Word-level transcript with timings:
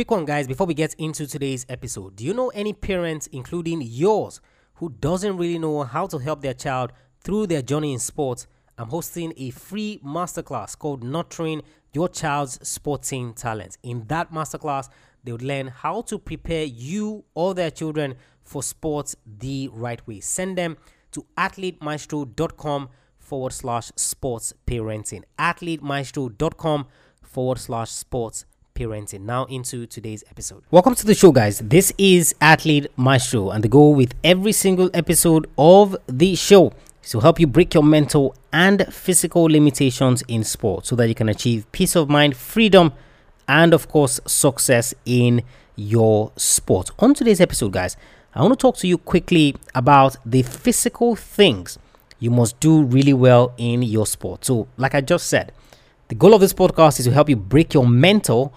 Quick 0.00 0.12
one, 0.12 0.24
guys, 0.24 0.48
before 0.48 0.66
we 0.66 0.72
get 0.72 0.94
into 0.94 1.26
today's 1.26 1.66
episode. 1.68 2.16
Do 2.16 2.24
you 2.24 2.32
know 2.32 2.48
any 2.54 2.72
parents, 2.72 3.26
including 3.32 3.82
yours, 3.82 4.40
who 4.76 4.88
doesn't 4.88 5.36
really 5.36 5.58
know 5.58 5.82
how 5.82 6.06
to 6.06 6.16
help 6.16 6.40
their 6.40 6.54
child 6.54 6.94
through 7.20 7.48
their 7.48 7.60
journey 7.60 7.92
in 7.92 7.98
sports? 7.98 8.46
I'm 8.78 8.88
hosting 8.88 9.34
a 9.36 9.50
free 9.50 10.00
masterclass 10.02 10.78
called 10.78 11.04
Nurturing 11.04 11.60
Your 11.92 12.08
Child's 12.08 12.66
Sporting 12.66 13.34
Talent. 13.34 13.76
In 13.82 14.06
that 14.06 14.32
masterclass, 14.32 14.88
they 15.22 15.32
would 15.32 15.42
learn 15.42 15.66
how 15.66 16.00
to 16.00 16.18
prepare 16.18 16.64
you 16.64 17.26
or 17.34 17.52
their 17.52 17.70
children 17.70 18.14
for 18.42 18.62
sports 18.62 19.16
the 19.26 19.68
right 19.70 20.00
way. 20.06 20.20
Send 20.20 20.56
them 20.56 20.78
to 21.12 21.26
athletemaestro.com 21.36 22.88
forward 23.18 23.52
slash 23.52 23.92
sports 23.96 24.54
parenting. 24.66 25.24
Athletemaestro.com 25.38 26.86
forward 27.22 27.58
slash 27.58 27.90
sports 27.90 28.46
parenting. 28.80 29.20
Now 29.20 29.44
into 29.44 29.84
today's 29.84 30.24
episode. 30.30 30.62
Welcome 30.70 30.94
to 30.94 31.04
the 31.04 31.14
show, 31.14 31.32
guys. 31.32 31.58
This 31.58 31.92
is 31.98 32.34
Athlete 32.40 32.86
Maestro, 32.96 33.50
and 33.50 33.62
the 33.62 33.68
goal 33.68 33.94
with 33.94 34.14
every 34.24 34.52
single 34.52 34.88
episode 34.94 35.46
of 35.58 35.94
the 36.06 36.34
show 36.34 36.72
is 37.04 37.10
to 37.10 37.20
help 37.20 37.38
you 37.38 37.46
break 37.46 37.74
your 37.74 37.82
mental 37.82 38.34
and 38.54 38.86
physical 38.90 39.42
limitations 39.42 40.22
in 40.28 40.44
sport 40.44 40.86
so 40.86 40.96
that 40.96 41.08
you 41.08 41.14
can 41.14 41.28
achieve 41.28 41.70
peace 41.72 41.94
of 41.94 42.08
mind, 42.08 42.34
freedom, 42.34 42.94
and 43.46 43.74
of 43.74 43.86
course, 43.86 44.18
success 44.26 44.94
in 45.04 45.42
your 45.76 46.32
sport. 46.36 46.90
On 47.00 47.12
today's 47.12 47.42
episode, 47.42 47.72
guys, 47.72 47.98
I 48.34 48.40
want 48.40 48.58
to 48.58 48.62
talk 48.62 48.78
to 48.78 48.88
you 48.88 48.96
quickly 48.96 49.56
about 49.74 50.16
the 50.24 50.42
physical 50.42 51.16
things 51.16 51.78
you 52.18 52.30
must 52.30 52.58
do 52.60 52.82
really 52.84 53.12
well 53.12 53.52
in 53.58 53.82
your 53.82 54.06
sport. 54.06 54.46
So, 54.46 54.68
like 54.78 54.94
I 54.94 55.02
just 55.02 55.26
said, 55.26 55.52
the 56.08 56.14
goal 56.14 56.32
of 56.32 56.40
this 56.40 56.54
podcast 56.54 56.98
is 56.98 57.04
to 57.04 57.12
help 57.12 57.28
you 57.28 57.36
break 57.36 57.74
your 57.74 57.86
mental 57.86 58.54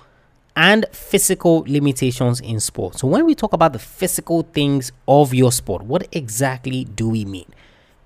and 0.55 0.85
physical 0.91 1.63
limitations 1.67 2.39
in 2.39 2.59
sport. 2.59 2.99
So, 2.99 3.07
when 3.07 3.25
we 3.25 3.35
talk 3.35 3.53
about 3.53 3.73
the 3.73 3.79
physical 3.79 4.43
things 4.43 4.91
of 5.07 5.33
your 5.33 5.51
sport, 5.51 5.83
what 5.83 6.07
exactly 6.11 6.85
do 6.85 7.09
we 7.09 7.25
mean? 7.25 7.47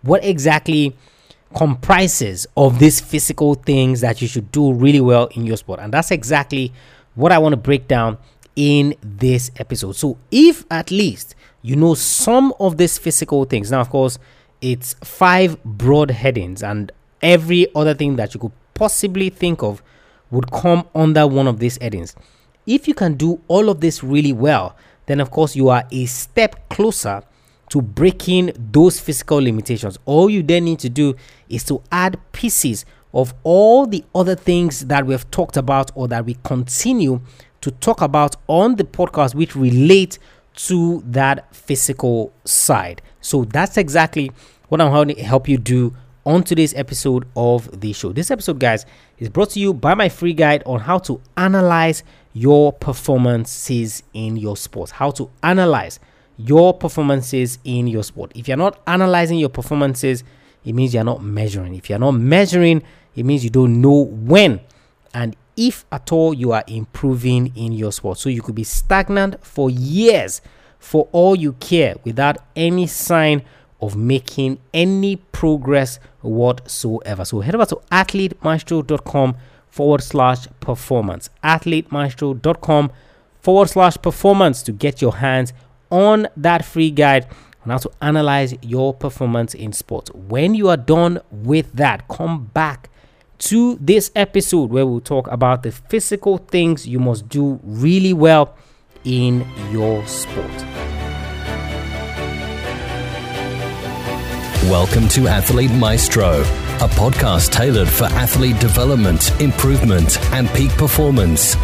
What 0.02 0.24
exactly 0.24 0.96
comprises 1.56 2.48
of 2.56 2.80
these 2.80 3.00
physical 3.00 3.56
things 3.56 4.02
that 4.02 4.22
you 4.22 4.28
should 4.28 4.52
do 4.52 4.74
really 4.74 5.02
well 5.02 5.28
in 5.28 5.46
your 5.46 5.58
sport? 5.58 5.80
And 5.80 5.94
that's 5.94 6.12
exactly 6.12 6.72
what 7.16 7.32
I 7.32 7.38
want 7.38 7.54
to 7.54 7.58
break 7.58 7.88
down 7.88 8.18
in 8.56 8.96
this 9.02 9.52
episode. 9.58 9.96
So, 9.96 10.18
if 10.32 10.66
at 10.72 10.90
least 10.90 11.36
you 11.62 11.76
know 11.76 11.96
some 11.96 12.54
of 12.60 12.78
these 12.78 12.98
physical 12.98 13.44
things, 13.46 13.72
now, 13.72 13.82
of 13.82 13.90
course, 13.90 14.20
it's 14.62 14.96
five 15.04 15.62
broad 15.64 16.12
headings, 16.12 16.64
and 16.64 16.92
every 17.22 17.68
other 17.76 17.94
thing 17.94 18.16
that 18.16 18.34
you 18.34 18.40
could 18.40 18.54
possibly 18.74 19.30
think 19.30 19.64
of 19.64 19.84
would 20.32 20.52
come 20.52 20.88
under 20.96 21.28
one 21.28 21.48
of 21.48 21.60
these 21.60 21.78
headings. 21.82 22.16
If 22.68 22.88
you 22.88 22.94
can 22.94 23.16
do 23.16 23.42
all 23.48 23.70
of 23.70 23.80
this 23.80 24.04
really 24.04 24.34
well, 24.34 24.76
then 25.06 25.22
of 25.22 25.32
course 25.32 25.56
you 25.56 25.70
are 25.70 25.86
a 25.90 26.06
step 26.06 26.70
closer 26.70 27.24
to 27.70 27.82
breaking 27.82 28.52
those 28.58 29.00
physical 29.00 29.38
limitations. 29.38 29.98
All 30.06 30.30
you 30.30 30.44
then 30.44 30.66
need 30.66 30.80
to 30.80 30.90
do 30.90 31.16
is 31.48 31.64
to 31.66 31.82
add 31.92 32.20
pieces 32.34 32.86
of 33.14 33.34
all 33.44 33.88
the 33.88 34.04
other 34.14 34.36
things 34.36 34.88
that 34.88 35.06
we 35.06 35.14
have 35.14 35.32
talked 35.32 35.56
about 35.56 35.92
or 35.96 36.10
that 36.10 36.26
we 36.26 36.36
continue 36.44 37.22
to 37.62 37.72
talk 37.72 38.02
about 38.02 38.36
on 38.48 38.76
the 38.76 38.84
podcast, 38.84 39.34
which 39.34 39.56
relate 39.56 40.20
to 40.56 41.02
that 41.06 41.56
physical 41.56 42.34
side. 42.44 43.02
So 43.22 43.46
that's 43.46 43.78
exactly 43.78 44.32
what 44.68 44.82
I'm 44.82 44.92
going 44.92 45.16
to 45.16 45.24
help 45.24 45.48
you 45.48 45.58
do 45.58 45.96
on 46.26 46.44
today's 46.44 46.74
episode 46.74 47.26
of 47.38 47.80
the 47.80 47.94
show. 47.94 48.12
This 48.12 48.30
episode, 48.30 48.60
guys, 48.60 48.86
is 49.18 49.30
brought 49.30 49.52
to 49.52 49.62
you 49.62 49.74
by 49.74 49.94
my 49.94 50.10
free 50.10 50.34
guide 50.34 50.62
on 50.66 50.82
how 50.82 50.98
to 51.00 51.22
analyze 51.38 52.04
your 52.38 52.72
performances 52.72 54.04
in 54.14 54.38
your 54.38 54.56
sport. 54.56 54.92
How 54.92 55.10
to 55.12 55.30
analyze 55.42 56.00
your 56.38 56.72
performances 56.74 57.58
in 57.64 57.88
your 57.88 58.04
sport. 58.04 58.32
If 58.36 58.48
you're 58.48 58.58
not 58.58 58.80
analyzing 58.86 59.40
your 59.40 59.50
performances, 59.50 60.24
it 60.64 60.74
means 60.74 60.94
you're 60.94 61.04
not 61.04 61.24
measuring. 61.24 61.74
If 61.74 61.90
you're 61.90 61.98
not 61.98 62.12
measuring, 62.12 62.84
it 63.16 63.26
means 63.26 63.44
you 63.44 63.50
don't 63.50 63.82
know 63.82 64.06
when 64.06 64.62
and 65.14 65.36
if 65.56 65.86
at 65.92 66.12
all 66.12 66.36
you 66.36 66.52
are 66.52 66.64
improving 66.68 67.52
in 67.56 67.72
your 67.72 67.92
sport. 67.92 68.20
So 68.20 68.30
you 68.30 68.44
could 68.44 68.54
be 68.54 68.64
stagnant 68.64 69.44
for 69.44 69.72
years 69.72 70.42
for 70.78 71.08
all 71.12 71.36
you 71.36 71.54
care 71.54 71.96
without 72.04 72.38
any 72.56 72.86
sign 72.86 73.44
of 73.82 73.96
making 73.96 74.60
any 74.76 75.16
progress 75.16 76.00
whatsoever. 76.22 77.26
So 77.26 77.40
head 77.40 77.56
over 77.56 77.66
to 77.66 77.76
athletemaestro.com 77.92 79.36
forward 79.70 80.04
slash 80.04 80.48
performance. 80.60 81.30
Athletemaestro.com 81.44 82.92
forward 83.42 83.70
slash 83.70 83.98
performance 83.98 84.62
to 84.64 84.72
get 84.72 85.02
your 85.02 85.16
hands 85.18 85.54
on 85.90 86.28
that 86.36 86.66
free 86.66 86.92
guide 86.92 87.28
on 87.64 87.72
how 87.72 87.78
to 87.78 87.92
analyze 88.02 88.56
your 88.62 88.94
performance 88.94 89.54
in 89.54 89.74
sports. 89.74 90.12
When 90.14 90.56
you 90.56 90.70
are 90.70 90.78
done 90.78 91.20
with 91.32 91.72
that, 91.74 92.08
come 92.08 92.46
back 92.46 92.90
to 93.40 93.78
this 93.80 94.12
episode 94.16 94.70
where 94.70 94.86
we'll 94.86 95.00
talk 95.00 95.28
about 95.28 95.64
the 95.64 95.72
physical 95.72 96.38
things 96.38 96.88
you 96.88 97.00
must 97.00 97.30
do 97.30 97.60
really 97.64 98.14
well 98.14 98.56
in 99.04 99.48
your 99.72 100.06
sport. 100.08 100.52
Welcome 104.64 105.08
to 105.10 105.28
Athlete 105.28 105.72
Maestro, 105.72 106.44
a 106.78 106.88
podcast 106.90 107.50
tailored 107.50 107.90
for 107.90 108.04
athlete 108.06 108.60
development, 108.60 109.32
improvement, 109.42 110.20
and 110.32 110.48
peak 110.50 110.70
performance. 110.74 111.56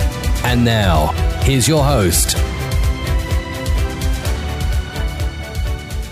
And 0.44 0.66
now, 0.66 1.08
here's 1.44 1.68
your 1.68 1.84
host. 1.84 2.36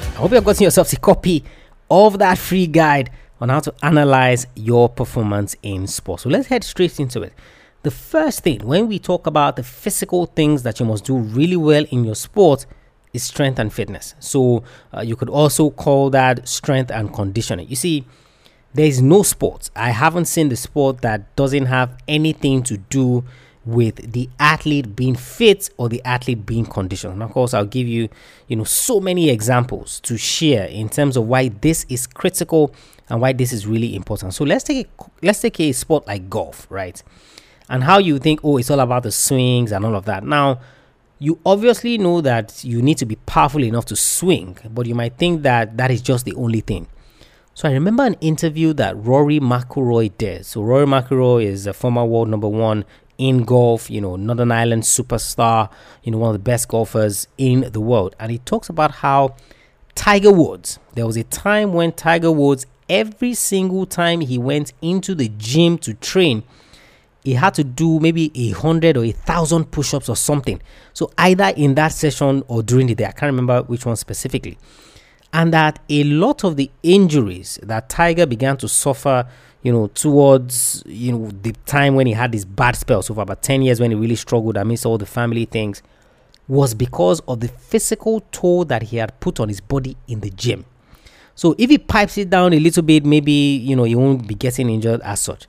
I 0.04 0.18
hope 0.18 0.32
you've 0.32 0.46
gotten 0.46 0.64
yourself 0.66 0.94
a 0.94 0.98
copy 0.98 1.44
of 1.90 2.20
that 2.20 2.38
free 2.38 2.68
guide 2.68 3.10
on 3.40 3.50
how 3.50 3.62
to 3.62 3.74
analyze 3.82 4.46
your 4.56 4.88
performance 4.88 5.56
in 5.64 5.88
sports. 5.88 6.22
So 6.22 6.30
let's 6.30 6.46
head 6.50 6.64
straight 6.64 7.00
into 7.00 7.24
it. 7.24 7.34
The 7.82 7.90
first 7.90 8.44
thing, 8.44 8.60
when 8.60 8.88
we 8.88 9.00
talk 9.00 9.26
about 9.26 9.56
the 9.56 9.64
physical 9.64 10.28
things 10.28 10.62
that 10.62 10.80
you 10.80 10.86
must 10.86 11.06
do 11.06 11.18
really 11.18 11.58
well 11.58 11.86
in 11.90 12.06
your 12.06 12.14
sport, 12.14 12.68
is 13.14 13.24
strength 13.24 13.58
and 13.58 13.74
fitness. 13.74 14.14
So 14.20 14.64
uh, 14.96 15.02
you 15.02 15.16
could 15.16 15.30
also 15.30 15.72
call 15.72 16.12
that 16.12 16.48
strength 16.48 16.92
and 16.92 17.12
conditioning. 17.12 17.68
You 17.68 17.76
see, 17.76 18.06
there 18.74 18.86
is 18.86 19.02
no 19.02 19.24
sport. 19.24 19.70
I 19.76 19.90
haven't 19.90 20.26
seen 20.26 20.50
the 20.50 20.56
sport 20.56 21.02
that 21.02 21.36
doesn't 21.36 21.66
have 21.66 21.98
anything 22.08 22.64
to 22.64 22.78
do 22.78 23.24
with 23.64 24.12
the 24.14 24.30
athlete 24.40 24.96
being 24.96 25.16
fit 25.16 25.70
or 25.78 25.88
the 25.88 26.02
athlete 26.04 26.46
being 26.46 26.66
conditioned. 26.66 27.14
And 27.14 27.24
of 27.24 27.32
course, 27.32 27.54
I'll 27.54 27.66
give 27.66 27.88
you, 27.88 28.10
you 28.48 28.56
know, 28.56 28.64
so 28.64 29.00
many 29.00 29.30
examples 29.30 30.00
to 30.02 30.18
share 30.18 30.66
in 30.66 30.90
terms 30.90 31.16
of 31.16 31.28
why 31.28 31.50
this 31.50 31.86
is 31.90 32.08
critical 32.08 32.74
and 33.10 33.22
why 33.22 33.34
this 33.34 33.54
is 33.54 33.68
really 33.68 33.96
important. 33.96 34.34
So 34.34 34.44
let's 34.46 34.64
take 34.64 34.88
a, 34.88 35.04
let's 35.22 35.42
take 35.42 35.60
a 35.60 35.72
sport 35.74 36.08
like 36.08 36.30
golf, 36.30 36.66
right? 36.70 37.02
And 37.70 37.84
how 37.84 38.00
you 38.00 38.20
think, 38.20 38.40
oh, 38.44 38.58
it's 38.58 38.72
all 38.72 38.80
about 38.80 39.04
the 39.04 39.12
swings 39.12 39.72
and 39.72 39.86
all 39.86 39.96
of 39.96 40.06
that. 40.06 40.24
Now, 40.24 40.60
you 41.20 41.40
obviously 41.46 42.00
know 42.00 42.20
that 42.22 42.64
you 42.64 42.82
need 42.82 42.98
to 42.98 43.06
be 43.06 43.16
powerful 43.16 43.64
enough 43.64 43.86
to 43.86 43.96
swing, 43.96 44.58
but 44.72 44.88
you 44.88 44.96
might 44.96 45.18
think 45.18 45.44
that 45.44 45.78
that 45.78 45.92
is 45.92 46.02
just 46.02 46.26
the 46.26 46.34
only 46.34 46.62
thing. 46.62 46.88
So 47.54 47.68
I 47.68 47.74
remember 47.74 48.06
an 48.06 48.16
interview 48.22 48.72
that 48.74 48.96
Rory 48.96 49.40
McIlroy 49.40 50.18
did. 50.18 50.46
So 50.46 50.62
Rory 50.62 50.86
McIlroy 50.86 51.44
is 51.44 51.68
a 51.68 51.74
former 51.74 52.06
world 52.06 52.30
number 52.30 52.48
one 52.48 52.86
in 53.18 53.44
golf, 53.44 53.90
you 53.90 54.00
know, 54.00 54.16
Northern 54.16 54.52
Ireland 54.52 54.84
superstar, 54.84 55.70
you 56.04 56.12
know, 56.12 56.18
one 56.18 56.30
of 56.30 56.34
the 56.34 56.40
best 56.40 56.70
golfers 56.70 57.28
in 57.38 57.70
the 57.72 57.82
world. 57.82 58.16
And 58.20 58.32
he 58.32 58.38
talks 58.40 58.70
about 58.70 58.92
how 58.92 59.36
Tiger 59.96 60.32
Woods, 60.32 60.80
there 60.96 61.06
was 61.06 61.18
a 61.18 61.26
time 61.26 61.74
when 61.74 61.92
Tiger 61.92 62.32
Woods, 62.32 62.66
every 62.90 63.34
single 63.34 63.86
time 63.86 64.22
he 64.22 64.38
went 64.38 64.72
into 64.82 65.14
the 65.14 65.30
gym 65.38 65.78
to 65.80 65.94
train, 65.94 66.44
he 67.24 67.34
had 67.34 67.54
to 67.56 67.64
do 67.66 68.00
maybe 68.00 68.32
a 68.34 68.52
hundred 68.52 68.96
or 68.98 69.04
a 69.04 69.12
thousand 69.12 69.66
push-ups 69.72 70.08
or 70.08 70.16
something. 70.16 70.62
So 70.94 71.12
either 71.18 71.54
in 71.56 71.76
that 71.76 71.90
session 71.90 72.44
or 72.48 72.64
during 72.64 72.88
the 72.88 72.96
day, 72.96 73.06
I 73.06 73.12
can't 73.12 73.30
remember 73.30 73.62
which 73.64 73.86
one 73.86 73.98
specifically. 73.98 74.58
And 75.34 75.54
that 75.54 75.80
a 75.90 76.04
lot 76.04 76.44
of 76.44 76.58
the 76.58 76.70
injuries 76.84 77.58
that 77.64 77.90
Tiger 77.90 78.26
began 78.26 78.58
to 78.58 78.68
suffer, 78.68 79.26
you 79.64 79.72
know, 79.72 79.88
towards 79.88 80.84
you 80.86 81.12
know 81.14 81.30
the 81.42 81.54
time 81.66 81.96
when 81.96 82.06
he 82.06 82.14
had 82.14 82.32
this 82.32 82.44
bad 82.44 82.76
spell, 82.76 83.02
so 83.02 83.14
for 83.14 83.22
about 83.22 83.42
10 83.42 83.62
years 83.62 83.80
when 83.80 83.92
he 83.92 83.96
really 83.96 84.16
struggled 84.16 84.58
amidst 84.58 84.86
all 84.86 84.98
the 84.98 85.06
family 85.06 85.46
things, 85.46 85.82
was 86.48 86.74
because 86.74 87.22
of 87.22 87.40
the 87.40 87.48
physical 87.48 88.22
toll 88.32 88.66
that 88.66 88.84
he 88.84 88.98
had 88.98 89.18
put 89.22 89.40
on 89.40 89.48
his 89.48 89.62
body 89.62 89.96
in 90.08 90.20
the 90.20 90.30
gym. 90.32 90.66
So 91.34 91.56
if 91.58 91.70
he 91.70 91.78
pipes 91.78 92.18
it 92.18 92.30
down 92.30 92.54
a 92.54 92.60
little 92.60 92.84
bit, 92.84 93.06
maybe 93.06 93.32
you 93.32 93.76
know 93.76 93.84
he 93.84 93.96
won't 93.96 94.28
be 94.28 94.36
getting 94.36 94.70
injured 94.70 95.02
as 95.02 95.22
such. 95.22 95.48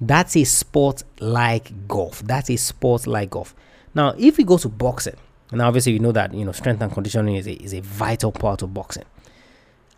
That's 0.00 0.36
a 0.36 0.44
sport 0.44 1.04
like 1.20 1.88
golf. 1.88 2.22
That's 2.22 2.50
a 2.50 2.56
sport 2.56 3.06
like 3.06 3.30
golf. 3.30 3.54
Now, 3.94 4.14
if 4.18 4.36
we 4.36 4.44
go 4.44 4.58
to 4.58 4.68
boxing, 4.68 5.16
and 5.52 5.62
obviously 5.62 5.92
we 5.92 5.98
know 5.98 6.12
that 6.12 6.34
you 6.34 6.44
know 6.44 6.52
strength 6.52 6.82
and 6.82 6.92
conditioning 6.92 7.36
is 7.36 7.46
a, 7.46 7.52
is 7.54 7.74
a 7.74 7.80
vital 7.80 8.32
part 8.32 8.62
of 8.62 8.74
boxing. 8.74 9.04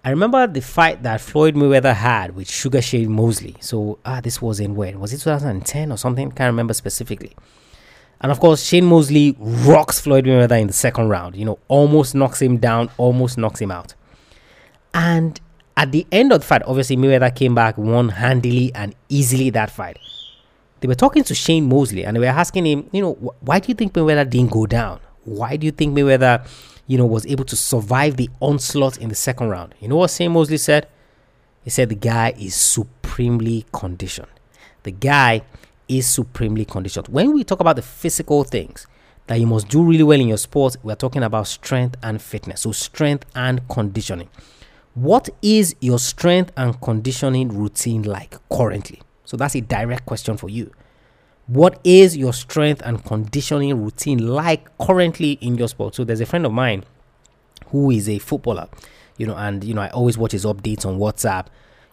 I 0.05 0.11
remember 0.11 0.47
the 0.47 0.61
fight 0.61 1.03
that 1.03 1.21
Floyd 1.21 1.55
Mayweather 1.55 1.95
had 1.95 2.35
with 2.35 2.51
Sugar 2.51 2.81
Shane 2.81 3.11
Mosley. 3.13 3.57
So 3.61 3.99
ah, 4.05 4.21
this 4.21 4.41
was 4.41 4.61
in 4.61 4.75
when 4.75 5.01
was 5.01 5.13
it 5.13 5.19
2010 5.19 5.93
or 5.93 5.97
something? 5.97 6.31
Can't 6.31 6.53
remember 6.53 6.75
specifically. 6.75 7.35
And 8.21 8.33
of 8.33 8.41
course, 8.41 8.65
Shane 8.65 8.85
Mosley 8.85 9.37
rocks 9.39 10.01
Floyd 10.01 10.25
Mayweather 10.25 10.61
in 10.61 10.67
the 10.67 10.73
second 10.73 11.09
round. 11.09 11.37
You 11.37 11.45
know, 11.45 11.59
almost 11.69 12.15
knocks 12.15 12.43
him 12.43 12.57
down, 12.59 12.91
almost 12.97 13.39
knocks 13.39 13.61
him 13.61 13.71
out. 13.71 13.95
And 14.93 15.41
at 15.77 15.93
the 15.93 16.07
end 16.11 16.33
of 16.33 16.41
the 16.41 16.47
fight, 16.47 16.63
obviously 16.65 16.97
Mayweather 16.97 17.35
came 17.35 17.55
back, 17.55 17.79
won 17.79 18.09
handily 18.11 18.73
and 18.75 18.95
easily 19.09 19.51
that 19.51 19.71
fight. 19.71 19.99
They 20.81 20.89
were 20.89 20.95
talking 20.95 21.25
to 21.25 21.35
Shane 21.35 21.69
Mosley 21.69 22.05
and 22.05 22.17
they 22.17 22.21
were 22.21 22.27
asking 22.27 22.67
him, 22.67 22.89
you 22.93 23.03
know, 23.03 23.15
wh- 23.15 23.45
why 23.45 23.59
do 23.61 23.69
you 23.69 23.75
think 23.75 23.93
Mayweather 23.93 24.29
didn't 24.29 24.51
go 24.51 24.67
down? 24.67 25.01
Why 25.29 25.57
do 25.57 25.67
you 25.67 25.73
think 25.73 25.97
Mayweather, 25.97 26.47
you 26.87 26.99
know, 26.99 27.07
was 27.07 27.27
able 27.27 27.45
to 27.47 27.57
survive 27.57 28.17
the 28.17 28.31
onslaught 28.41 28.99
in 28.99 29.09
the 29.09 29.15
second 29.15 29.49
round? 29.49 29.75
You 29.81 29.89
know 29.89 29.97
what 29.97 30.11
Sam 30.11 30.33
Mosley 30.33 30.59
said? 30.59 30.89
He 31.65 31.71
said 31.71 31.89
the 31.89 31.95
guy 31.95 32.35
is 32.39 32.55
supremely 32.55 33.67
conditioned. 33.73 34.29
The 34.85 34.93
guy 34.93 35.43
is 35.89 36.09
supremely 36.09 36.65
conditioned. 36.65 37.09
When 37.09 37.35
we 37.35 37.45
talk 37.45 37.61
about 37.61 37.77
the 37.77 37.83
physical 37.83 38.45
things 38.45 38.87
that 39.27 39.37
you 39.41 39.47
must 39.47 39.69
do 39.69 39.83
really 39.83 40.03
well 40.03 40.21
in 40.21 40.29
your 40.29 40.39
sport, 40.39 40.77
we're 40.83 40.95
talking 40.95 41.23
about 41.23 41.47
strength 41.47 41.97
and 42.03 42.21
fitness. 42.21 42.63
So, 42.63 42.73
strength 42.73 43.27
and 43.35 43.67
conditioning. 43.69 44.29
What 44.95 45.29
is 45.43 45.77
your 45.81 45.99
strength 45.99 46.53
and 46.57 46.81
conditioning 46.81 47.49
routine 47.49 48.03
like 48.03 48.37
currently? 48.51 49.03
So, 49.25 49.37
that's 49.37 49.55
a 49.55 49.61
direct 49.61 50.07
question 50.07 50.37
for 50.37 50.49
you. 50.49 50.73
What 51.49 51.81
is 51.83 52.17
your 52.17 52.33
strength 52.33 52.83
and 52.85 53.05
conditioning 53.05 53.83
routine 53.83 54.27
like 54.27 54.77
currently 54.79 55.33
in 55.33 55.57
your 55.57 55.69
sport? 55.69 55.95
So, 55.95 56.05
there's 56.05 56.21
a 56.21 56.27
friend 56.27 56.47
of 56.47 56.53
mine 56.53 56.85
who 57.69 57.91
is 57.91 58.09
a 58.09 58.19
footballer, 58.19 58.69
you 59.17 59.27
know, 59.27 59.35
and 59.35 59.65
you 59.65 59.75
know, 59.75 59.83
I 59.83 59.89
always 59.89 60.17
watch 60.17 60.33
his 60.33 60.45
updates 60.45 60.87
on 60.87 60.99
WhatsApp, 60.99 61.47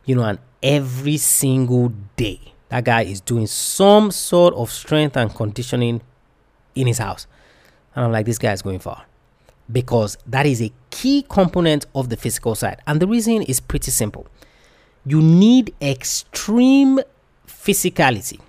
you 0.06 0.16
know, 0.16 0.24
and 0.24 0.40
every 0.62 1.18
single 1.18 1.94
day 2.16 2.54
that 2.70 2.84
guy 2.84 3.04
is 3.04 3.22
doing 3.22 3.48
some 3.48 4.12
sort 4.12 4.54
of 4.56 4.72
strength 4.72 5.16
and 5.16 5.34
conditioning 5.34 6.02
in 6.76 6.88
his 6.88 6.98
house. 6.98 7.28
And 7.96 8.06
I'm 8.06 8.12
like, 8.12 8.26
this 8.26 8.38
guy 8.38 8.52
is 8.52 8.62
going 8.62 8.80
far 8.80 9.06
because 9.72 10.18
that 10.28 10.46
is 10.46 10.62
a 10.62 10.72
key 10.90 11.26
component 11.28 11.86
of 11.96 12.10
the 12.10 12.18
physical 12.18 12.56
side. 12.56 12.82
And 12.86 13.00
the 13.00 13.08
reason 13.08 13.42
is 13.44 13.60
pretty 13.60 13.92
simple 13.92 14.28
you 15.06 15.22
need 15.22 15.74
extreme 15.82 17.00
physicality, 17.48 18.40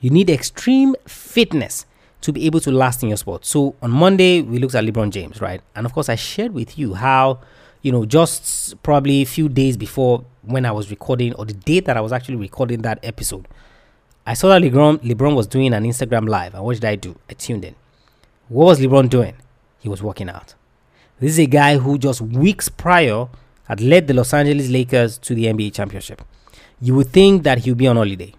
you 0.00 0.10
need 0.10 0.30
extreme 0.30 0.94
fitness 1.06 1.86
to 2.22 2.32
be 2.32 2.46
able 2.46 2.60
to 2.60 2.70
last 2.70 3.02
in 3.02 3.08
your 3.08 3.16
sport. 3.16 3.44
So 3.44 3.74
on 3.82 3.90
Monday, 3.90 4.42
we 4.42 4.58
looked 4.58 4.74
at 4.74 4.84
LeBron 4.84 5.10
James, 5.10 5.40
right? 5.40 5.60
And 5.74 5.86
of 5.86 5.92
course, 5.92 6.08
I 6.08 6.16
shared 6.16 6.52
with 6.52 6.78
you 6.78 6.94
how, 6.94 7.40
you 7.82 7.92
know, 7.92 8.04
just 8.04 8.82
probably 8.82 9.22
a 9.22 9.24
few 9.24 9.48
days 9.48 9.76
before 9.76 10.24
when 10.42 10.66
I 10.66 10.72
was 10.72 10.90
recording, 10.90 11.34
or 11.34 11.44
the 11.44 11.54
date 11.54 11.86
that 11.86 11.96
I 11.96 12.00
was 12.00 12.12
actually 12.12 12.36
recording 12.36 12.82
that 12.82 12.98
episode, 13.02 13.48
I 14.26 14.34
saw 14.34 14.48
that 14.48 14.62
LeBron, 14.62 14.98
LeBron 14.98 15.34
was 15.34 15.46
doing 15.46 15.72
an 15.72 15.84
Instagram 15.84 16.28
live. 16.28 16.54
And 16.54 16.64
what 16.64 16.74
did 16.74 16.84
I 16.84 16.96
do? 16.96 17.16
I 17.28 17.34
tuned 17.34 17.64
in. 17.64 17.74
What 18.48 18.66
was 18.66 18.80
LeBron 18.80 19.08
doing? 19.08 19.34
He 19.78 19.88
was 19.88 20.02
working 20.02 20.28
out. 20.28 20.54
This 21.20 21.32
is 21.32 21.38
a 21.38 21.46
guy 21.46 21.78
who 21.78 21.98
just 21.98 22.20
weeks 22.20 22.68
prior 22.68 23.28
had 23.64 23.80
led 23.80 24.08
the 24.08 24.14
Los 24.14 24.34
Angeles 24.34 24.68
Lakers 24.68 25.16
to 25.18 25.34
the 25.34 25.46
NBA 25.46 25.72
championship. 25.74 26.22
You 26.80 26.94
would 26.96 27.08
think 27.08 27.44
that 27.44 27.58
he'll 27.58 27.74
be 27.74 27.86
on 27.86 27.96
holiday. 27.96 28.34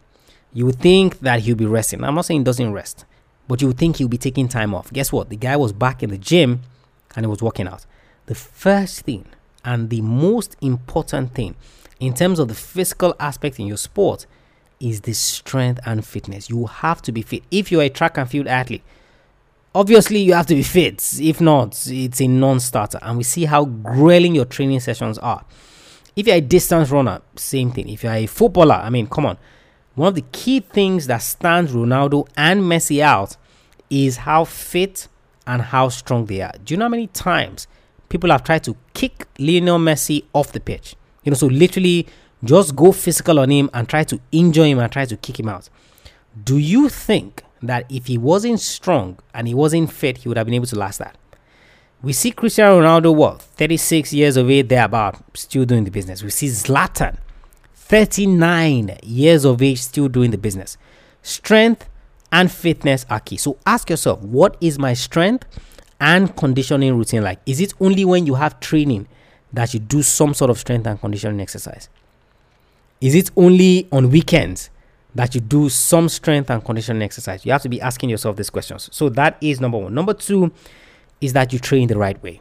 You 0.54 0.66
would 0.66 0.80
think 0.80 1.20
that 1.20 1.42
he'll 1.42 1.56
be 1.56 1.66
resting. 1.66 2.04
I'm 2.04 2.16
not 2.16 2.26
saying 2.26 2.42
he 2.42 2.44
doesn't 2.44 2.74
rest, 2.74 3.06
but 3.48 3.62
you 3.62 3.68
would 3.68 3.78
think 3.78 3.98
he'll 3.98 4.08
be 4.08 4.18
taking 4.18 4.48
time 4.48 4.74
off. 4.74 4.92
Guess 4.92 5.12
what? 5.12 5.30
The 5.30 5.38
guy 5.38 5.56
was 5.56 5.72
back 5.72 6.04
in 6.04 6.10
the 6.10 6.18
gym 6.18 6.62
and 7.16 7.26
he 7.26 7.30
was 7.30 7.42
working 7.42 7.68
out. 7.68 7.86
The 8.26 8.36
first 8.36 9.02
thing 9.02 9.26
and 9.64 9.90
the 9.90 10.02
most 10.02 10.56
important 10.62 11.34
thing 11.34 11.56
in 12.00 12.14
terms 12.14 12.40
of 12.40 12.48
the 12.48 12.56
physical 12.56 13.16
aspect 13.20 13.60
in 13.60 13.68
your 13.68 13.78
sport 13.78 14.26
is 14.80 15.02
the 15.02 15.14
strength 15.14 15.80
and 15.86 16.06
fitness. 16.06 16.50
You 16.50 16.66
have 16.66 17.02
to 17.04 17.12
be 17.12 17.22
fit. 17.22 17.44
If 17.52 17.72
you're 17.72 17.84
a 17.84 17.90
track 17.90 18.18
and 18.18 18.30
field 18.30 18.48
athlete, 18.48 18.82
obviously 19.74 20.20
you 20.20 20.34
have 20.34 20.48
to 20.48 20.56
be 20.56 20.64
fit. 20.64 21.20
If 21.22 21.40
not, 21.40 21.80
it's 21.88 22.20
a 22.20 22.28
non 22.28 22.60
starter. 22.60 23.00
And 23.02 23.18
we 23.18 23.24
see 23.24 23.46
how 23.46 23.66
grueling 23.66 24.36
your 24.36 24.46
training 24.46 24.80
sessions 24.80 25.18
are. 25.20 25.46
If 26.16 26.28
you're 26.28 26.38
a 26.38 26.42
distance 26.42 26.90
runner, 26.90 27.22
same 27.36 27.72
thing. 27.72 27.88
If 27.90 28.04
you're 28.04 28.14
a 28.14 28.26
footballer, 28.26 28.76
I 28.76 28.90
mean, 28.90 29.08
come 29.08 29.26
on. 29.26 29.38
One 30.02 30.08
of 30.08 30.16
the 30.16 30.26
key 30.32 30.62
things 30.62 31.06
that 31.06 31.20
stands 31.20 31.74
Ronaldo 31.74 32.28
and 32.36 32.62
Messi 32.62 33.02
out 33.02 33.38
is 33.88 34.18
how 34.18 34.46
fit 34.46 35.08
and 35.46 35.62
how 35.62 35.90
strong 35.90 36.26
they 36.26 36.42
are. 36.42 36.54
Do 36.66 36.74
you 36.74 36.80
know 36.80 36.86
how 36.86 36.90
many 36.90 37.06
times 37.06 37.68
people 38.10 38.32
have 38.32 38.44
tried 38.44 38.64
to 38.64 38.76
kick 38.96 39.28
Lionel 39.38 39.78
Messi 39.78 40.24
off 40.34 40.54
the 40.54 40.60
pitch? 40.60 40.96
You 41.24 41.30
know, 41.30 41.36
so 41.36 41.46
literally 41.46 42.08
just 42.44 42.76
go 42.76 42.92
physical 42.92 43.38
on 43.38 43.52
him 43.52 43.70
and 43.76 43.88
try 43.88 44.04
to 44.06 44.20
injure 44.32 44.66
him 44.66 44.80
and 44.80 44.92
try 44.92 45.06
to 45.06 45.16
kick 45.16 45.40
him 45.40 45.48
out. 45.48 45.70
Do 46.44 46.58
you 46.58 46.90
think 46.90 47.44
that 47.62 47.86
if 47.88 48.08
he 48.08 48.18
wasn't 48.18 48.60
strong 48.60 49.20
and 49.36 49.48
he 49.48 49.54
wasn't 49.54 49.94
fit, 49.94 50.18
he 50.18 50.28
would 50.28 50.38
have 50.38 50.48
been 50.48 50.56
able 50.56 50.66
to 50.66 50.80
last 50.80 50.98
that? 50.98 51.16
We 52.02 52.14
see 52.14 52.32
Cristiano 52.32 52.82
Ronaldo, 52.82 53.14
what, 53.14 53.40
36 53.40 54.14
years 54.14 54.36
of 54.36 54.50
age, 54.50 54.68
thereabout, 54.68 55.38
still 55.38 55.66
doing 55.66 55.84
the 55.84 55.92
business. 55.92 56.24
We 56.24 56.32
see 56.32 56.48
Zlatan, 56.48 57.20
39 57.92 59.00
years 59.04 59.44
of 59.44 59.62
age, 59.62 59.82
still 59.82 60.08
doing 60.08 60.32
the 60.32 60.38
business. 60.38 60.78
Strength 61.24 61.90
and 62.32 62.50
fitness 62.50 63.06
are 63.10 63.20
key. 63.20 63.36
So 63.36 63.58
ask 63.66 63.90
yourself, 63.90 64.22
what 64.22 64.56
is 64.62 64.80
my 64.80 64.94
strength 64.94 65.46
and 66.00 66.34
conditioning 66.38 66.98
routine 66.98 67.22
like? 67.22 67.40
Is 67.46 67.60
it 67.60 67.74
only 67.82 68.06
when 68.06 68.26
you 68.26 68.36
have 68.36 68.62
training 68.62 69.10
that 69.52 69.74
you 69.74 69.82
do 69.82 70.02
some 70.04 70.34
sort 70.34 70.50
of 70.50 70.58
strength 70.58 70.88
and 70.88 71.02
conditioning 71.02 71.42
exercise? 71.42 71.90
Is 73.02 73.14
it 73.14 73.30
only 73.36 73.90
on 73.92 74.10
weekends 74.10 74.70
that 75.14 75.36
you 75.36 75.42
do 75.42 75.68
some 75.68 76.08
strength 76.08 76.50
and 76.50 76.64
conditioning 76.64 77.02
exercise? 77.02 77.46
You 77.46 77.52
have 77.52 77.62
to 77.64 77.70
be 77.70 77.82
asking 77.82 78.10
yourself 78.10 78.38
these 78.38 78.50
questions. 78.50 78.88
So 78.94 79.10
that 79.10 79.36
is 79.42 79.60
number 79.60 79.78
one. 79.78 79.94
Number 79.94 80.14
two 80.14 80.54
is 81.20 81.34
that 81.34 81.52
you 81.52 81.60
train 81.60 81.90
the 81.90 81.98
right 81.98 82.24
way. 82.24 82.40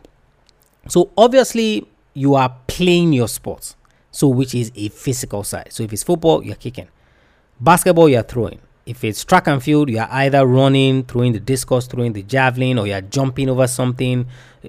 So 0.86 1.10
obviously 1.18 1.88
you 2.14 2.36
are 2.36 2.54
playing 2.68 3.12
your 3.12 3.26
sport. 3.26 3.74
So 4.10 4.28
which 4.28 4.54
is 4.54 4.72
a 4.74 4.88
physical 4.88 5.44
side. 5.44 5.72
So 5.72 5.82
if 5.82 5.92
it's 5.92 6.02
football, 6.02 6.42
you're 6.42 6.56
kicking. 6.56 6.88
Basketball, 7.60 8.08
you're 8.08 8.22
throwing. 8.22 8.60
If 8.86 9.04
it's 9.04 9.24
track 9.24 9.46
and 9.46 9.62
field, 9.62 9.90
you're 9.90 10.08
either 10.10 10.46
running, 10.46 11.04
throwing 11.04 11.32
the 11.32 11.40
discus, 11.40 11.86
throwing 11.86 12.12
the 12.12 12.22
javelin, 12.22 12.78
or 12.78 12.86
you're 12.86 13.02
jumping 13.02 13.48
over 13.48 13.66
something, 13.66 14.26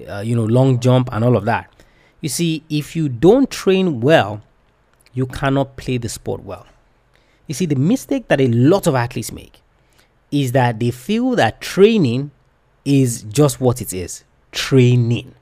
uh, 0.08 0.20
you 0.20 0.36
know, 0.36 0.44
long 0.44 0.78
jump 0.78 1.08
and 1.12 1.24
all 1.24 1.36
of 1.36 1.44
that. 1.46 1.72
You 2.20 2.28
see, 2.28 2.62
if 2.68 2.94
you 2.94 3.08
don't 3.08 3.50
train 3.50 4.00
well, 4.00 4.42
you 5.12 5.26
cannot 5.26 5.76
play 5.76 5.98
the 5.98 6.08
sport 6.08 6.44
well. 6.44 6.66
You 7.46 7.54
see, 7.54 7.66
the 7.66 7.76
mistake 7.76 8.28
that 8.28 8.40
a 8.40 8.48
lot 8.48 8.86
of 8.86 8.94
athletes 8.94 9.32
make 9.32 9.60
is 10.30 10.52
that 10.52 10.78
they 10.78 10.90
feel 10.90 11.32
that 11.32 11.60
training 11.60 12.30
is 12.84 13.22
just 13.24 13.60
what 13.60 13.80
it 13.80 13.92
is 13.92 14.24
training. 14.52 15.34